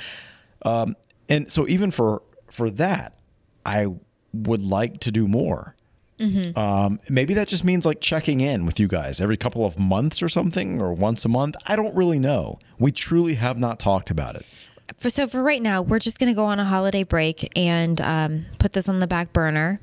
[0.62, 0.96] Um,
[1.28, 3.18] and so even for for that,
[3.64, 3.86] I
[4.32, 5.76] would like to do more.
[6.56, 10.22] Um, maybe that just means like checking in with you guys every couple of months
[10.22, 11.56] or something, or once a month.
[11.66, 12.60] I don't really know.
[12.78, 14.46] We truly have not talked about it.
[14.96, 18.00] For, so for right now, we're just going to go on a holiday break and
[18.00, 19.80] um, put this on the back burner.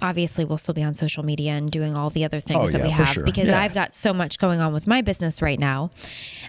[0.00, 2.82] Obviously, we'll still be on social media and doing all the other things Oh, that
[2.82, 3.24] we yeah, for have sure.
[3.24, 3.60] because Yeah.
[3.60, 5.90] I've got so much going on with my business right now,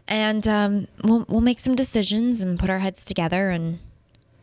[0.07, 3.79] and um, we'll we'll make some decisions and put our heads together and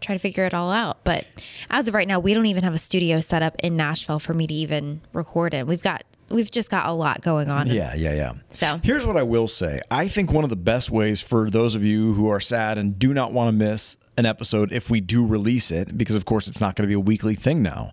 [0.01, 0.99] try to figure it all out.
[1.05, 1.25] But
[1.71, 4.35] as of right now, we don't even have a studio set up in Nashville for
[4.35, 5.67] me to even record it.
[5.67, 7.69] We've got we've just got a lot going on.
[7.69, 8.33] Yeah, yeah, yeah.
[8.51, 9.81] So- here's what I will say.
[9.91, 12.99] I think one of the best ways for those of you who are sad and
[12.99, 16.49] do not want to miss an episode if we do release it, because of course
[16.49, 17.93] it's not going to be a weekly thing now,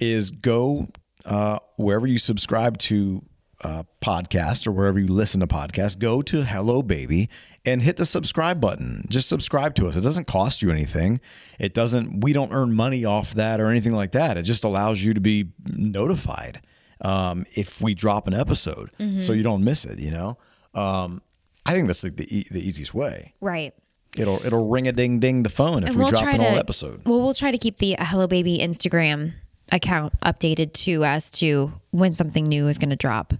[0.00, 0.88] is go
[1.24, 3.24] uh, wherever you subscribe to
[3.62, 7.28] uh, podcasts or wherever you listen to podcasts, go to Hello Baby
[7.64, 9.06] and hit the subscribe button.
[9.08, 9.96] Just subscribe to us.
[9.96, 11.20] It doesn't cost you anything.
[11.58, 12.20] It doesn't.
[12.22, 14.36] We don't earn money off that or anything like that.
[14.36, 16.60] It just allows you to be notified
[17.00, 19.98] um, if we drop an episode, so you don't miss it.
[19.98, 20.38] You know,
[20.74, 21.22] um,
[21.64, 23.34] I think that's like the e- the easiest way.
[23.40, 23.72] Right.
[24.16, 26.48] It'll it'll ring a ding ding the phone if And we we'll drop an to
[26.50, 27.02] old episode.
[27.06, 29.32] Well, we'll try to keep the Hello Baby Instagram
[29.72, 33.34] account updated to as to when something new is going to drop.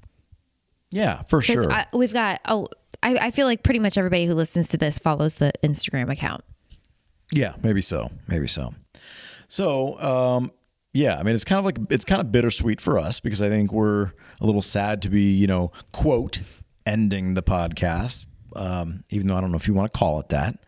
[0.90, 1.72] Yeah, for sure.
[1.72, 2.68] I, we've got oh,
[3.02, 6.42] I, I feel like pretty much everybody who listens to this follows the Instagram account.
[7.32, 8.10] Yeah, maybe so.
[8.28, 8.74] Maybe so.
[9.48, 10.52] So, um,
[10.92, 13.48] yeah, I mean, it's kind of like it's kind of bittersweet for us because I
[13.48, 16.40] think we're a little sad to be, you know, quote
[16.86, 18.26] ending the podcast.
[18.54, 20.60] Um, even though I don't know if you want to call it that,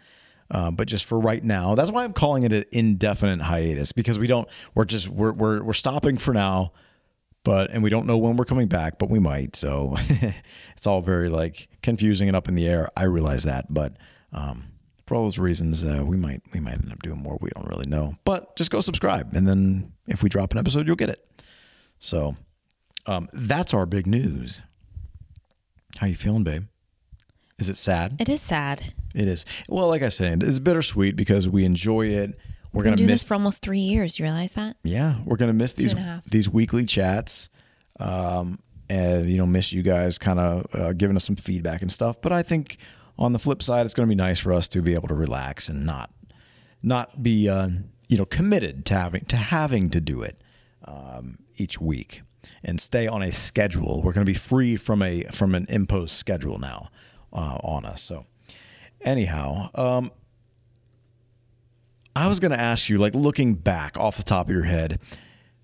[0.51, 4.19] uh, but just for right now, that's why I'm calling it an indefinite hiatus because
[4.19, 4.49] we don't.
[4.75, 6.73] We're just we're we're we're stopping for now,
[7.45, 9.57] but and we don't know when we're coming back, but we might.
[9.57, 9.97] So
[10.77, 12.91] it's all very like confusing and up in the air.
[12.97, 13.97] I realize that, but.
[14.33, 14.73] Um,
[15.07, 17.39] for all those reasons, uh, we might we might end up doing more.
[17.41, 20.87] We don't really know, but just go subscribe, and then if we drop an episode,
[20.87, 21.25] you'll get it.
[22.01, 22.37] So
[23.07, 24.63] um, that's our big news.
[25.99, 26.65] How you feeling, babe?
[27.59, 28.17] Is it sad?
[28.21, 28.93] It is sad.
[29.15, 29.47] It is.
[29.69, 32.39] Well, like I said, it's bittersweet because we enjoy it.
[32.73, 33.23] We're gonna do miss.
[33.23, 34.19] this for almost three years.
[34.19, 34.77] You realize that?
[34.85, 36.25] yeah, we're gonna miss these a half.
[36.27, 37.49] these weekly chats,
[37.99, 38.59] um,
[38.91, 42.21] and you know, miss you guys kind of uh, giving us some feedback and stuff.
[42.21, 42.77] But I think
[43.19, 45.71] on the flip side, it's gonna be nice for us to be able to relax
[45.71, 46.11] and not
[46.83, 47.71] not be uh,
[48.07, 50.43] you know committed to having to having to do it
[50.85, 52.21] um, each week
[52.63, 54.03] and stay on a schedule.
[54.03, 56.91] We're going to be free from a from an imposed schedule now
[57.37, 58.03] uh, on us.
[58.03, 58.25] So
[59.03, 60.11] anyhow, um,
[62.17, 64.99] I was going to ask you, like looking back off the top of your head,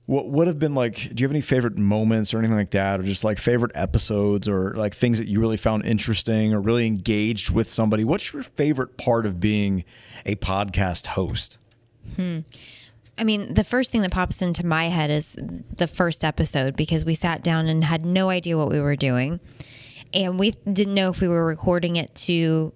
[0.06, 0.96] what would have been like?
[1.14, 4.46] Do you have any favorite moments or anything like that, or just like favorite episodes,
[4.46, 8.04] or like things that you really found interesting or really engaged with somebody?
[8.04, 9.84] What's your favorite part of being
[10.26, 11.56] a podcast host?
[12.16, 12.40] Hmm.
[13.16, 15.38] I mean, the first thing that pops into my head is
[15.76, 19.38] the first episode because we sat down and had no idea what we were doing.
[20.14, 22.72] And we didn't know if we were recording it to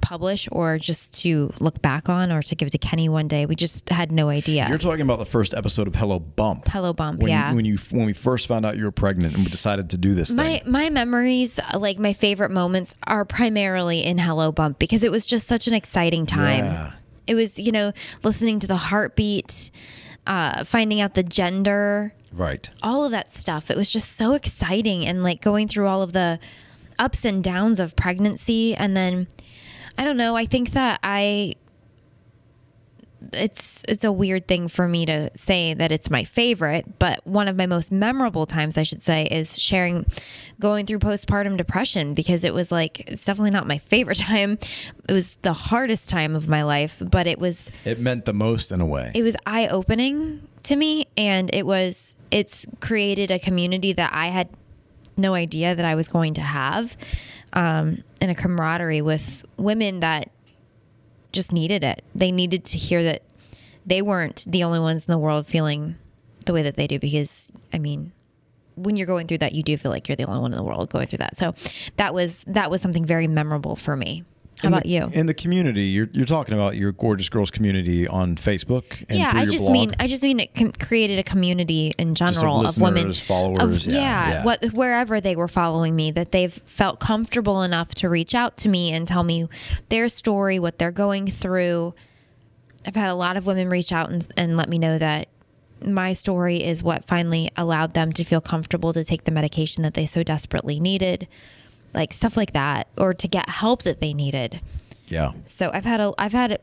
[0.00, 3.46] publish or just to look back on or to give to Kenny one day.
[3.46, 4.66] We just had no idea.
[4.68, 6.68] You're talking about the first episode of Hello Bump.
[6.68, 7.50] Hello Bump, when yeah.
[7.50, 9.98] You, when you when we first found out you were pregnant and we decided to
[9.98, 10.72] do this my thing.
[10.72, 15.46] my memories, like my favorite moments, are primarily in Hello Bump because it was just
[15.46, 16.64] such an exciting time.
[16.64, 16.92] Yeah.
[17.26, 19.70] It was, you know, listening to the heartbeat,
[20.28, 22.68] uh, finding out the gender, Right.
[22.82, 23.70] all of that stuff.
[23.70, 26.38] It was just so exciting and like going through all of the
[26.98, 28.74] ups and downs of pregnancy.
[28.76, 29.26] And then
[29.96, 31.54] I don't know, I think that I
[33.32, 37.48] it's it's a weird thing for me to say that it's my favorite, but one
[37.48, 40.06] of my most memorable times I should say is sharing
[40.60, 44.58] going through postpartum depression because it was like it's definitely not my favorite time.
[45.08, 48.70] It was the hardest time of my life, but it was It meant the most
[48.70, 49.10] in a way.
[49.14, 54.26] it was eye opening to me and it was it's created a community that I
[54.26, 54.48] had
[55.16, 56.96] no idea that I was going to have
[57.52, 60.30] um, and a camaraderie with women that
[61.38, 62.04] just needed it.
[62.16, 63.22] They needed to hear that
[63.86, 65.94] they weren't the only ones in the world feeling
[66.46, 68.12] the way that they do because I mean
[68.74, 70.64] when you're going through that you do feel like you're the only one in the
[70.64, 71.36] world going through that.
[71.38, 71.54] So
[71.96, 74.24] that was that was something very memorable for me.
[74.62, 75.10] How about the, you?
[75.12, 79.04] In the community, you're you're talking about your gorgeous girls community on Facebook.
[79.08, 79.72] And yeah, I just blog.
[79.72, 83.86] mean I just mean it com- created a community in of general of, women, followers,
[83.86, 84.44] of- yeah, yeah, yeah.
[84.44, 88.68] what wherever they were following me, that they've felt comfortable enough to reach out to
[88.68, 89.48] me and tell me
[89.88, 91.94] their story, what they're going through.
[92.86, 95.28] I've had a lot of women reach out and, and let me know that
[95.84, 99.94] my story is what finally allowed them to feel comfortable to take the medication that
[99.94, 101.28] they so desperately needed,
[101.94, 104.60] like stuff like that, or to get help that they needed.
[105.08, 105.32] yeah.
[105.46, 106.58] So I've had a I've had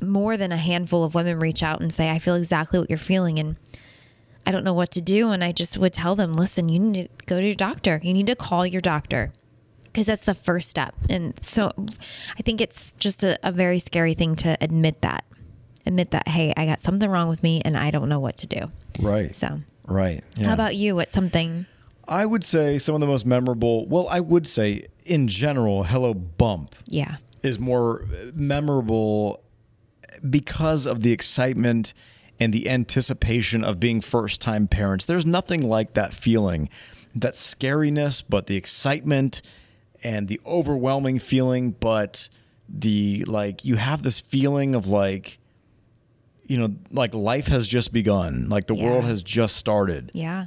[0.00, 2.98] more than a handful of women reach out and say I feel exactly what you're
[2.98, 3.56] feeling and
[4.46, 7.08] I don't know what to do and I just would tell them listen you need
[7.18, 9.32] to go to your doctor you need to call your doctor
[9.84, 11.72] because that's the first step and so
[12.38, 15.24] I think it's just a, a very scary thing to admit that
[15.86, 18.46] admit that hey I got something wrong with me and I don't know what to
[18.46, 18.70] do
[19.00, 19.34] Right.
[19.34, 20.22] so Right.
[20.36, 20.48] Yeah.
[20.48, 21.64] how about you what's something
[22.08, 23.86] I would say some of the most memorable.
[23.86, 29.42] Well, I would say in general, Hello Bump yeah is more memorable
[30.28, 31.94] because of the excitement
[32.40, 35.04] and the anticipation of being first time parents.
[35.06, 36.68] There's nothing like that feeling,
[37.14, 39.42] that scariness, but the excitement
[40.02, 42.28] and the overwhelming feeling, but
[42.68, 45.38] the like, you have this feeling of like,
[46.46, 48.84] you know, like life has just begun, like the Yeah.
[48.84, 50.46] world has just started yeah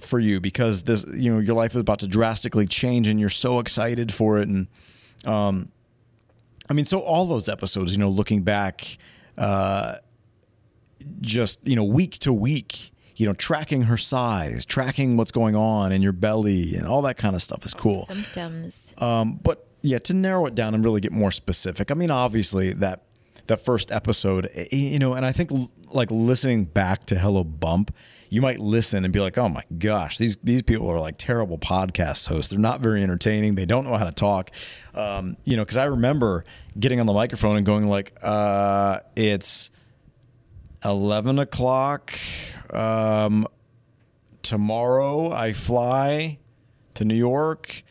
[0.00, 3.28] for you because this you know your life is about to drastically change and you're
[3.28, 4.66] so excited for it and
[5.26, 5.70] um
[6.68, 8.98] i mean so all those episodes you know looking back
[9.36, 9.96] uh
[11.20, 15.92] just you know week to week you know tracking her size tracking what's going on
[15.92, 19.98] in your belly and all that kind of stuff is cool symptoms um, but yeah,
[19.98, 21.90] to narrow it down and really get more specific.
[21.90, 23.02] I mean, obviously that
[23.46, 25.50] that first episode, eh, you know, and I think
[25.90, 27.94] like listening back to Hello Bump,
[28.30, 31.58] you might listen and be like, "Oh my gosh, these these people are like terrible
[31.58, 32.50] podcast hosts.
[32.50, 33.54] They're not very entertaining.
[33.54, 34.50] They don't know how to talk."
[34.94, 36.44] Um, you know, because I remember
[36.78, 39.70] getting on the microphone and going like, uh, "It's
[40.84, 42.12] eleven o'clock
[42.72, 43.46] um,
[44.42, 45.32] tomorrow.
[45.32, 46.38] I fly
[46.94, 47.82] to New York."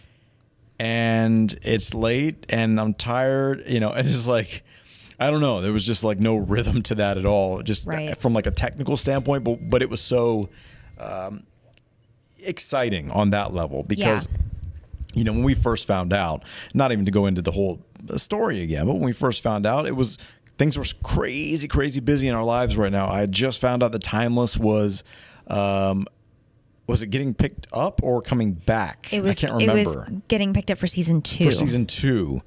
[0.80, 3.64] And it's late, and I'm tired.
[3.68, 4.64] You know, and it's like,
[5.20, 5.62] I don't know.
[5.62, 7.62] There was just like no rhythm to that at all.
[7.64, 8.16] Just Right.
[8.20, 10.50] from like a technical standpoint, but but it was so
[11.00, 11.44] um,
[12.44, 14.38] exciting on that level because Yeah.
[15.16, 16.44] you know when we first found out,
[16.74, 17.80] not even to go into the whole
[18.18, 20.18] story again, but when we first found out, it was
[20.58, 23.08] things were crazy, crazy busy in our lives right now.
[23.10, 25.04] I had just found out that Timeless was.
[25.48, 26.06] Um,
[26.88, 29.12] was it getting picked up or coming back?
[29.12, 29.32] It was.
[29.32, 31.46] I can't It remember was getting picked up for season two.
[31.46, 32.42] for season two,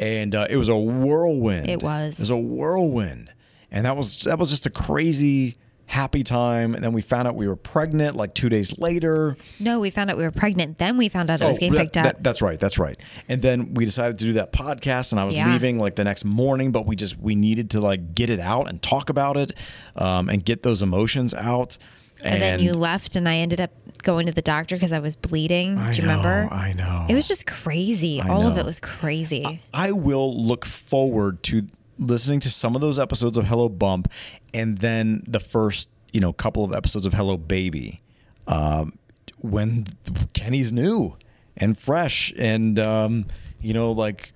[0.00, 1.68] and uh, it was a whirlwind.
[1.70, 2.14] It was.
[2.18, 3.32] It was a whirlwind,
[3.70, 6.72] and that was that was just a crazy happy time.
[6.74, 9.36] And then we found out we were pregnant like two days later.
[9.58, 10.78] No, we found out we were pregnant.
[10.78, 12.04] Then we found out it was getting Oh, that- picked up.
[12.04, 12.60] that- that's right.
[12.60, 12.96] That's right.
[13.28, 15.50] And then we decided to do that podcast, and I was Yeah.
[15.52, 18.68] leaving like the next morning, but we just we needed to like get it out
[18.68, 19.52] and talk about it,
[19.96, 21.76] um, and get those emotions out.
[22.24, 23.70] And, then you left, and I ended up
[24.02, 25.78] going to the doctor because I was bleeding.
[25.78, 26.54] I Do you know, remember?
[26.54, 27.06] I know.
[27.08, 28.20] It was just crazy.
[28.20, 29.60] I All of it was crazy.
[29.74, 31.68] I will look forward to
[31.98, 34.10] listening to some of those episodes of Hello Bump,
[34.54, 38.00] and then the first you know couple of episodes of Hello Baby,
[38.46, 38.98] um,
[39.38, 39.86] when
[40.32, 41.16] Kenny's new
[41.56, 43.26] and fresh, and um,
[43.60, 44.32] you know like.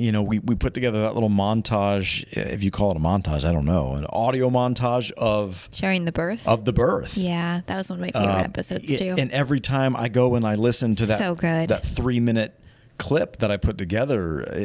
[0.00, 3.44] You know, we, we put together that little montage, if you call it a montage,
[3.44, 6.46] I don't know, an audio montage of Sharing the birth.
[6.48, 7.16] of the birth.
[7.18, 9.14] yeah, that was one of my favorite Uh, episodes it- too.
[9.18, 11.68] And every time I go and I listen to that So good.
[11.68, 12.58] that three minute
[12.98, 14.56] clip that I put together, it,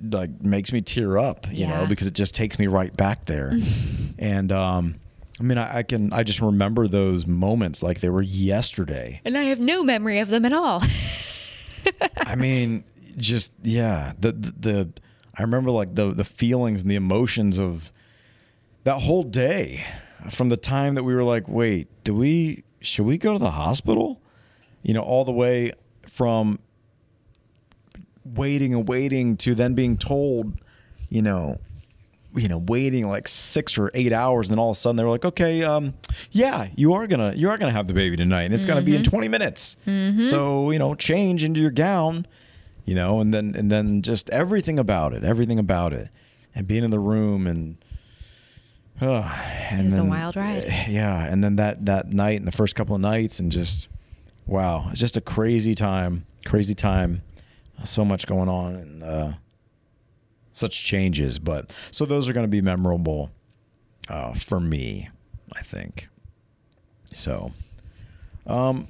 [0.00, 3.24] it like makes me tear up, you know, because it just takes me right back
[3.24, 3.58] there.
[4.18, 4.96] and um,
[5.40, 9.20] I mean, I, I can I just remember those moments like they were yesterday.
[9.24, 10.82] and I have no memory of them at all.
[12.18, 12.84] I mean,
[13.16, 14.92] just yeah, the, the the
[15.36, 17.90] I remember like the the feelings and the emotions of
[18.84, 19.84] that whole day
[20.30, 23.52] from the time that we were like, wait, do we should we go to the
[23.52, 24.20] hospital?
[24.82, 25.72] You know, all the way
[26.08, 26.58] from
[28.24, 30.58] waiting and waiting to then being told,
[31.08, 31.58] you know,
[32.36, 35.04] you know, waiting like six or eight hours, and then all of a sudden they
[35.04, 35.94] were like, "Okay, um,
[36.32, 38.96] yeah, you are gonna you are gonna have the baby tonight, and it's gonna be
[38.96, 39.76] in twenty minutes.
[40.22, 42.26] So you know, change into your gown,
[42.84, 46.08] you know, and then and then just everything about it, everything about it,
[46.54, 47.76] and being in the room and."
[49.00, 49.22] Uh,
[49.70, 50.64] and was a wild ride.
[50.88, 53.88] Yeah, and then that that night and the first couple of nights, and just
[54.46, 57.22] wow, it's just a crazy time, crazy time.
[57.82, 59.32] So much going on, and uh,
[60.52, 61.40] such changes.
[61.40, 63.32] But so those are going to be memorable
[64.08, 65.10] uh, for me,
[65.56, 66.08] I think.
[67.12, 67.52] So,
[68.46, 68.88] um,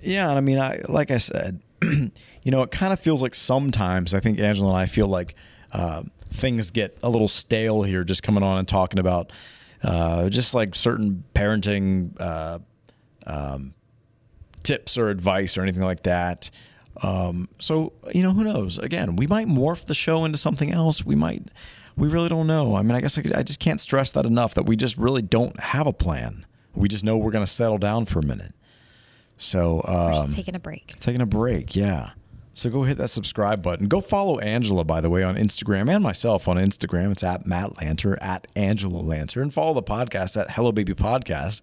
[0.00, 2.10] yeah, and I mean, I like I said, you
[2.50, 5.34] know, it kind of feels like sometimes I think Angela and I feel like
[5.72, 9.32] uh, things get a little stale here, just coming on and talking about
[9.82, 12.58] uh, just like certain parenting uh,
[13.26, 13.74] um,
[14.62, 16.50] tips or advice or anything like that.
[17.02, 18.78] Um, so you know, who knows?
[18.78, 21.04] Again, we might morph the show into something else.
[21.04, 21.50] We might.
[21.96, 22.76] We really don't know.
[22.76, 24.54] I mean, I guess I, could- I just can't stress that enough.
[24.54, 26.46] That we just really don't have a plan.
[26.74, 28.54] We just know we're going to settle down for a minute.
[29.40, 30.94] So um, taking a break.
[31.00, 32.10] taking a break, yeah.
[32.52, 33.88] So go hit that subscribe button.
[33.88, 37.10] Go follow Angela, by the way, on Instagram and myself on Instagram.
[37.10, 39.40] It's at Matt Lanter, at Angela Lanter.
[39.40, 41.62] And follow the podcast at Hello Baby Podcast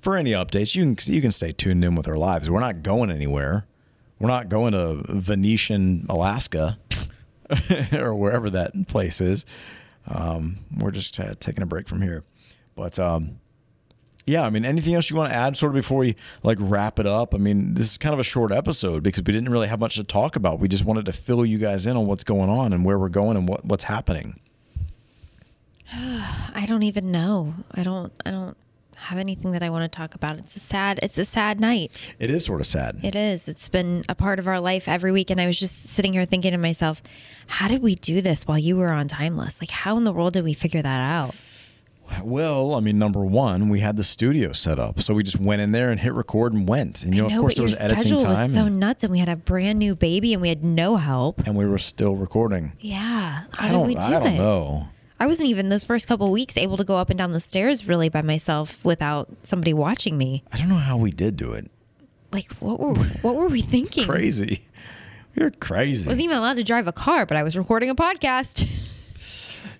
[0.00, 0.76] for any updates.
[0.76, 2.48] You can you can stay tuned in with our lives.
[2.48, 3.66] We're not going anywhere.
[4.20, 6.78] We're not going to Venetian, Alaska,
[7.92, 9.44] or wherever that place is.
[10.06, 12.22] Um, we're just uh, taking a break from here.
[12.76, 13.40] But um,
[14.26, 16.98] yeah, I mean, anything else you want to add sort of before we like wrap
[16.98, 17.32] it up?
[17.32, 19.94] I mean, this is kind of a short episode because we didn't really have much
[19.94, 20.58] to talk about.
[20.58, 23.08] We just wanted to fill you guys in on what's going on and where we're
[23.08, 24.40] going and what, what's happening.
[25.92, 27.54] I don't even know.
[27.72, 28.12] I don't.
[28.24, 28.56] I don't
[28.96, 30.38] have anything that I want to talk about.
[30.38, 30.98] It's a sad.
[31.02, 31.92] It's a sad night.
[32.18, 32.98] It is sort of sad.
[33.04, 33.48] It is.
[33.48, 35.30] It's been a part of our life every week.
[35.30, 37.00] And I was just sitting here thinking to myself,
[37.46, 39.60] how did we do this while you were on Timeless?
[39.60, 41.36] Like, how in the world did we figure that out?
[42.22, 45.62] Well, I mean, number one, we had the studio set up, so we just went
[45.62, 47.02] in there and hit record and went.
[47.04, 49.10] And you know, know, of course, there was editing time, was so and, nuts, and
[49.12, 51.46] we had a brand new baby, and we had no help.
[51.46, 52.72] and we were still recording.
[52.80, 54.38] Yeah, how I don't, did we do I don't it?
[54.38, 54.88] know.
[55.18, 57.88] I wasn't even those first couple weeks able to go up and down the stairs
[57.88, 60.44] really by myself without somebody watching me.
[60.52, 61.70] I don't know how we did do it.
[62.32, 64.06] Like, what were what were we thinking?
[64.06, 64.62] Crazy.
[65.34, 66.06] You're crazy.
[66.06, 68.66] I wasn't even allowed to drive a car, but I was recording a podcast.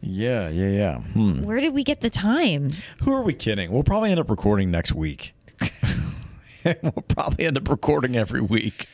[0.06, 0.98] Yeah, yeah, yeah.
[1.00, 1.42] Hmm.
[1.42, 2.70] Where did we get the time?
[3.02, 3.72] Who are we kidding?
[3.72, 5.34] We'll probably end up recording next week.
[6.64, 8.86] we'll probably end up recording every week.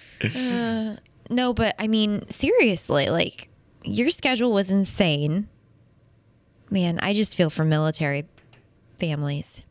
[1.30, 3.48] No, but I mean, seriously, like
[3.84, 5.48] your schedule was insane.
[6.70, 8.24] Man, I just feel for military
[8.98, 9.62] families.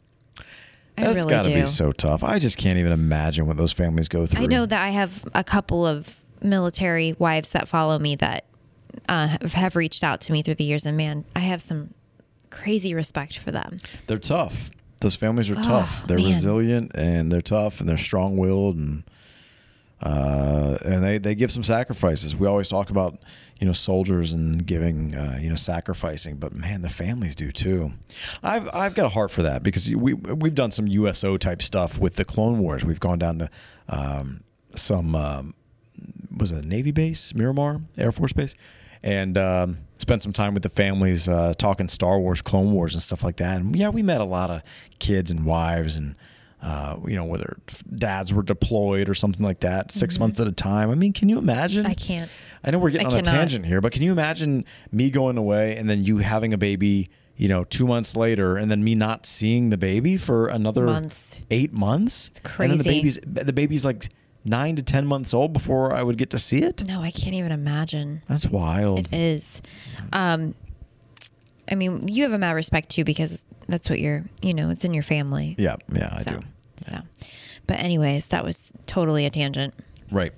[0.98, 1.62] I That's really got to do.
[1.62, 2.24] be so tough.
[2.24, 4.44] I just can't even imagine what those families go through.
[4.44, 8.46] I know that I have a couple of military wives that follow me that
[9.10, 11.94] uh, have- reached out to me through the years, and man, I have some
[12.50, 13.80] crazy respect for them.
[14.08, 14.70] They're tough.
[15.00, 16.06] Those families are tough.
[16.06, 16.28] They're man.
[16.28, 19.04] resilient and they're tough and they're strong willed and
[20.04, 22.36] uh, and they, they give some sacrifices.
[22.36, 23.20] We always talk about
[23.60, 27.94] you know soldiers and giving uh, you know sacrificing, but man, the families do too.
[28.42, 31.98] I've I've got a heart for that because we we've done some USO type stuff
[32.00, 32.84] with the Clone Wars.
[32.84, 33.50] We've gone down to
[33.90, 35.54] um, some um,
[36.36, 38.56] was it a Navy base, Miramar Air Force Base,
[39.04, 43.02] and um, spent some time with the families uh, talking Star Wars, Clone Wars, and
[43.04, 43.58] stuff like that.
[43.62, 44.62] And yeah, we met a lot of
[45.00, 46.16] kids and wives, and
[46.62, 47.58] uh, you know whether
[47.96, 50.90] dads were deployed or something like that, 6 months at a time.
[50.92, 51.86] I mean, can you imagine?
[51.86, 52.30] I can't.
[52.64, 55.38] I know we're getting I on a tangent here, but can you imagine me going
[55.38, 57.10] away and then you having a baby?
[57.38, 61.42] You know, two months later, and then me not seeing the baby for another Months.
[61.50, 62.28] eight months.
[62.28, 62.90] It's And then the crazy.
[63.00, 64.10] baby's the baby's like
[64.44, 66.88] nine to ten months old before I would get to see it.
[66.88, 68.22] No, I can't even imagine.
[68.28, 69.00] That's wild.
[69.00, 69.62] It is.
[70.14, 70.56] Um,
[71.70, 74.26] I mean, you have a mad respect too because that's what you're.
[74.42, 75.56] You know, it's in your family.
[75.58, 76.42] Yeah, yeah, I do.
[76.78, 76.98] So,
[77.68, 79.74] but anyways, that was totally a tangent.
[80.12, 80.34] Right.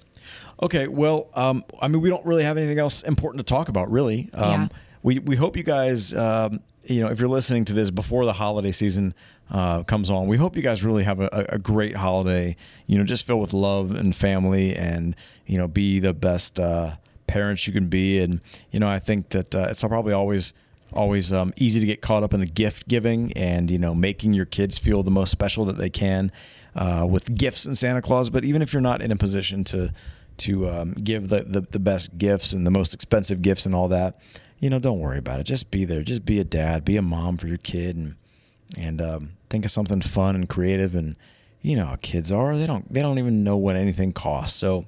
[0.62, 0.88] Okay.
[0.88, 4.30] Well, um, I mean, we don't really have anything else important to talk about, really.
[4.34, 4.68] Um, Yeah.
[5.02, 8.34] We we hope you guys, um, you know, if you're listening to this before the
[8.34, 9.14] holiday season
[9.50, 12.56] uh, comes on, we hope you guys really have a, a great holiday.
[12.88, 15.16] You know, just filled with love and family, and
[15.46, 16.96] you know, be the best uh,
[17.28, 18.20] parents you can be.
[18.20, 18.42] And
[18.72, 20.54] you know, I think that uh, it's probably always
[20.94, 24.34] always um, easy to get caught up in the gift giving and you know making
[24.34, 26.32] your kids feel the most special that they can
[26.76, 28.30] uh, with gifts and Santa Claus.
[28.30, 29.94] But even if you're not in a position to
[30.38, 33.88] to um, give the, the the best gifts and the most expensive gifts and all
[33.90, 34.20] that,
[34.60, 35.44] you know, don't worry about it.
[35.44, 36.04] Just be there.
[36.04, 36.86] Just be a dad.
[36.86, 38.16] Be a mom for your kid, and
[38.78, 40.96] and um, think of something fun and creative.
[40.96, 41.16] And
[41.62, 42.58] you know how kids are.
[42.58, 44.58] They don't they don't even know what anything costs.
[44.58, 44.86] So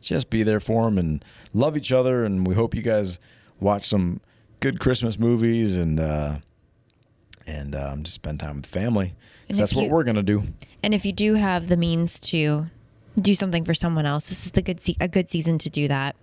[0.00, 2.24] just be there for them and love each other.
[2.24, 3.18] And we hope you guys
[3.60, 4.20] watch some
[4.60, 6.36] good Christmas movies and uh,
[7.46, 9.14] and um, just spend time with family.
[9.48, 10.44] that's if what we're gonna do.
[10.82, 12.66] And if you do have the means to
[13.20, 15.88] do something for someone else, this is the good se- a good season to do
[15.88, 16.16] that.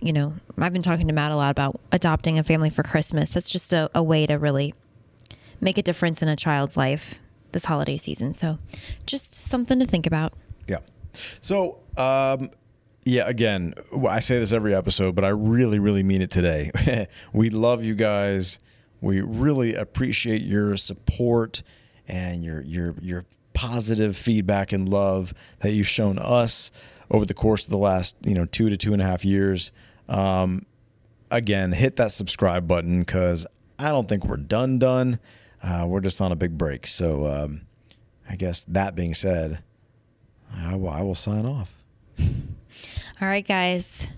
[0.00, 3.32] You know, I've been talking to Matt a lot about adopting a family for Christmas.
[3.34, 4.74] That's just a, a way to really
[5.60, 7.20] make a difference in a child's life
[7.52, 8.34] this holiday season.
[8.34, 8.58] So,
[9.06, 10.32] just something to think about.
[10.66, 10.78] Yeah.
[11.40, 12.50] So, um,
[13.04, 13.74] yeah, again,
[14.06, 16.70] I say this every episode, but I really, really mean it today.
[17.32, 18.58] we love you guys.
[19.00, 21.62] We really appreciate your support
[22.06, 26.70] and your your your positive feedback and love that you've shown us
[27.10, 29.72] over the course of the last you know two to two and a half years.
[30.08, 30.66] Um,
[31.30, 33.46] again, hit that subscribe button because
[33.78, 35.18] I don't think we're done done.
[35.62, 36.86] Uh, we're just on a big break.
[36.86, 37.62] So um,
[38.28, 39.62] I guess that being said,
[40.54, 41.70] I will, sign off.
[43.20, 44.08] All right, guys.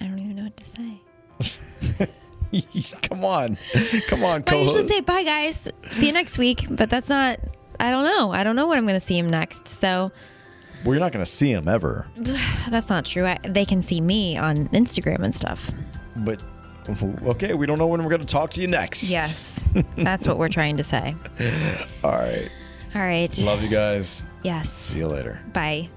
[0.00, 2.08] I don't even know what to say.
[3.02, 3.58] come on,
[4.08, 5.68] come on, I usually say bye, guys.
[5.92, 7.40] See you next week, but that's not.
[7.80, 8.30] I don't know.
[8.32, 9.68] I don't know when I'm going to see him next.
[9.68, 10.10] So
[10.84, 12.06] Well, you're not going to see him ever,
[12.68, 13.26] that's not true.
[13.26, 15.70] I, they can see me on Instagram and stuff.
[16.16, 16.42] but
[17.26, 19.04] okay, we don't know when we're going to talk to you next.
[19.04, 19.57] Yes,
[19.96, 21.14] that's what we're trying to say.
[22.04, 22.50] All right.
[22.94, 23.36] All right.
[23.38, 24.24] Love you guys.
[24.42, 24.72] Yes.
[24.72, 25.40] See you later.
[25.52, 25.88] Bye.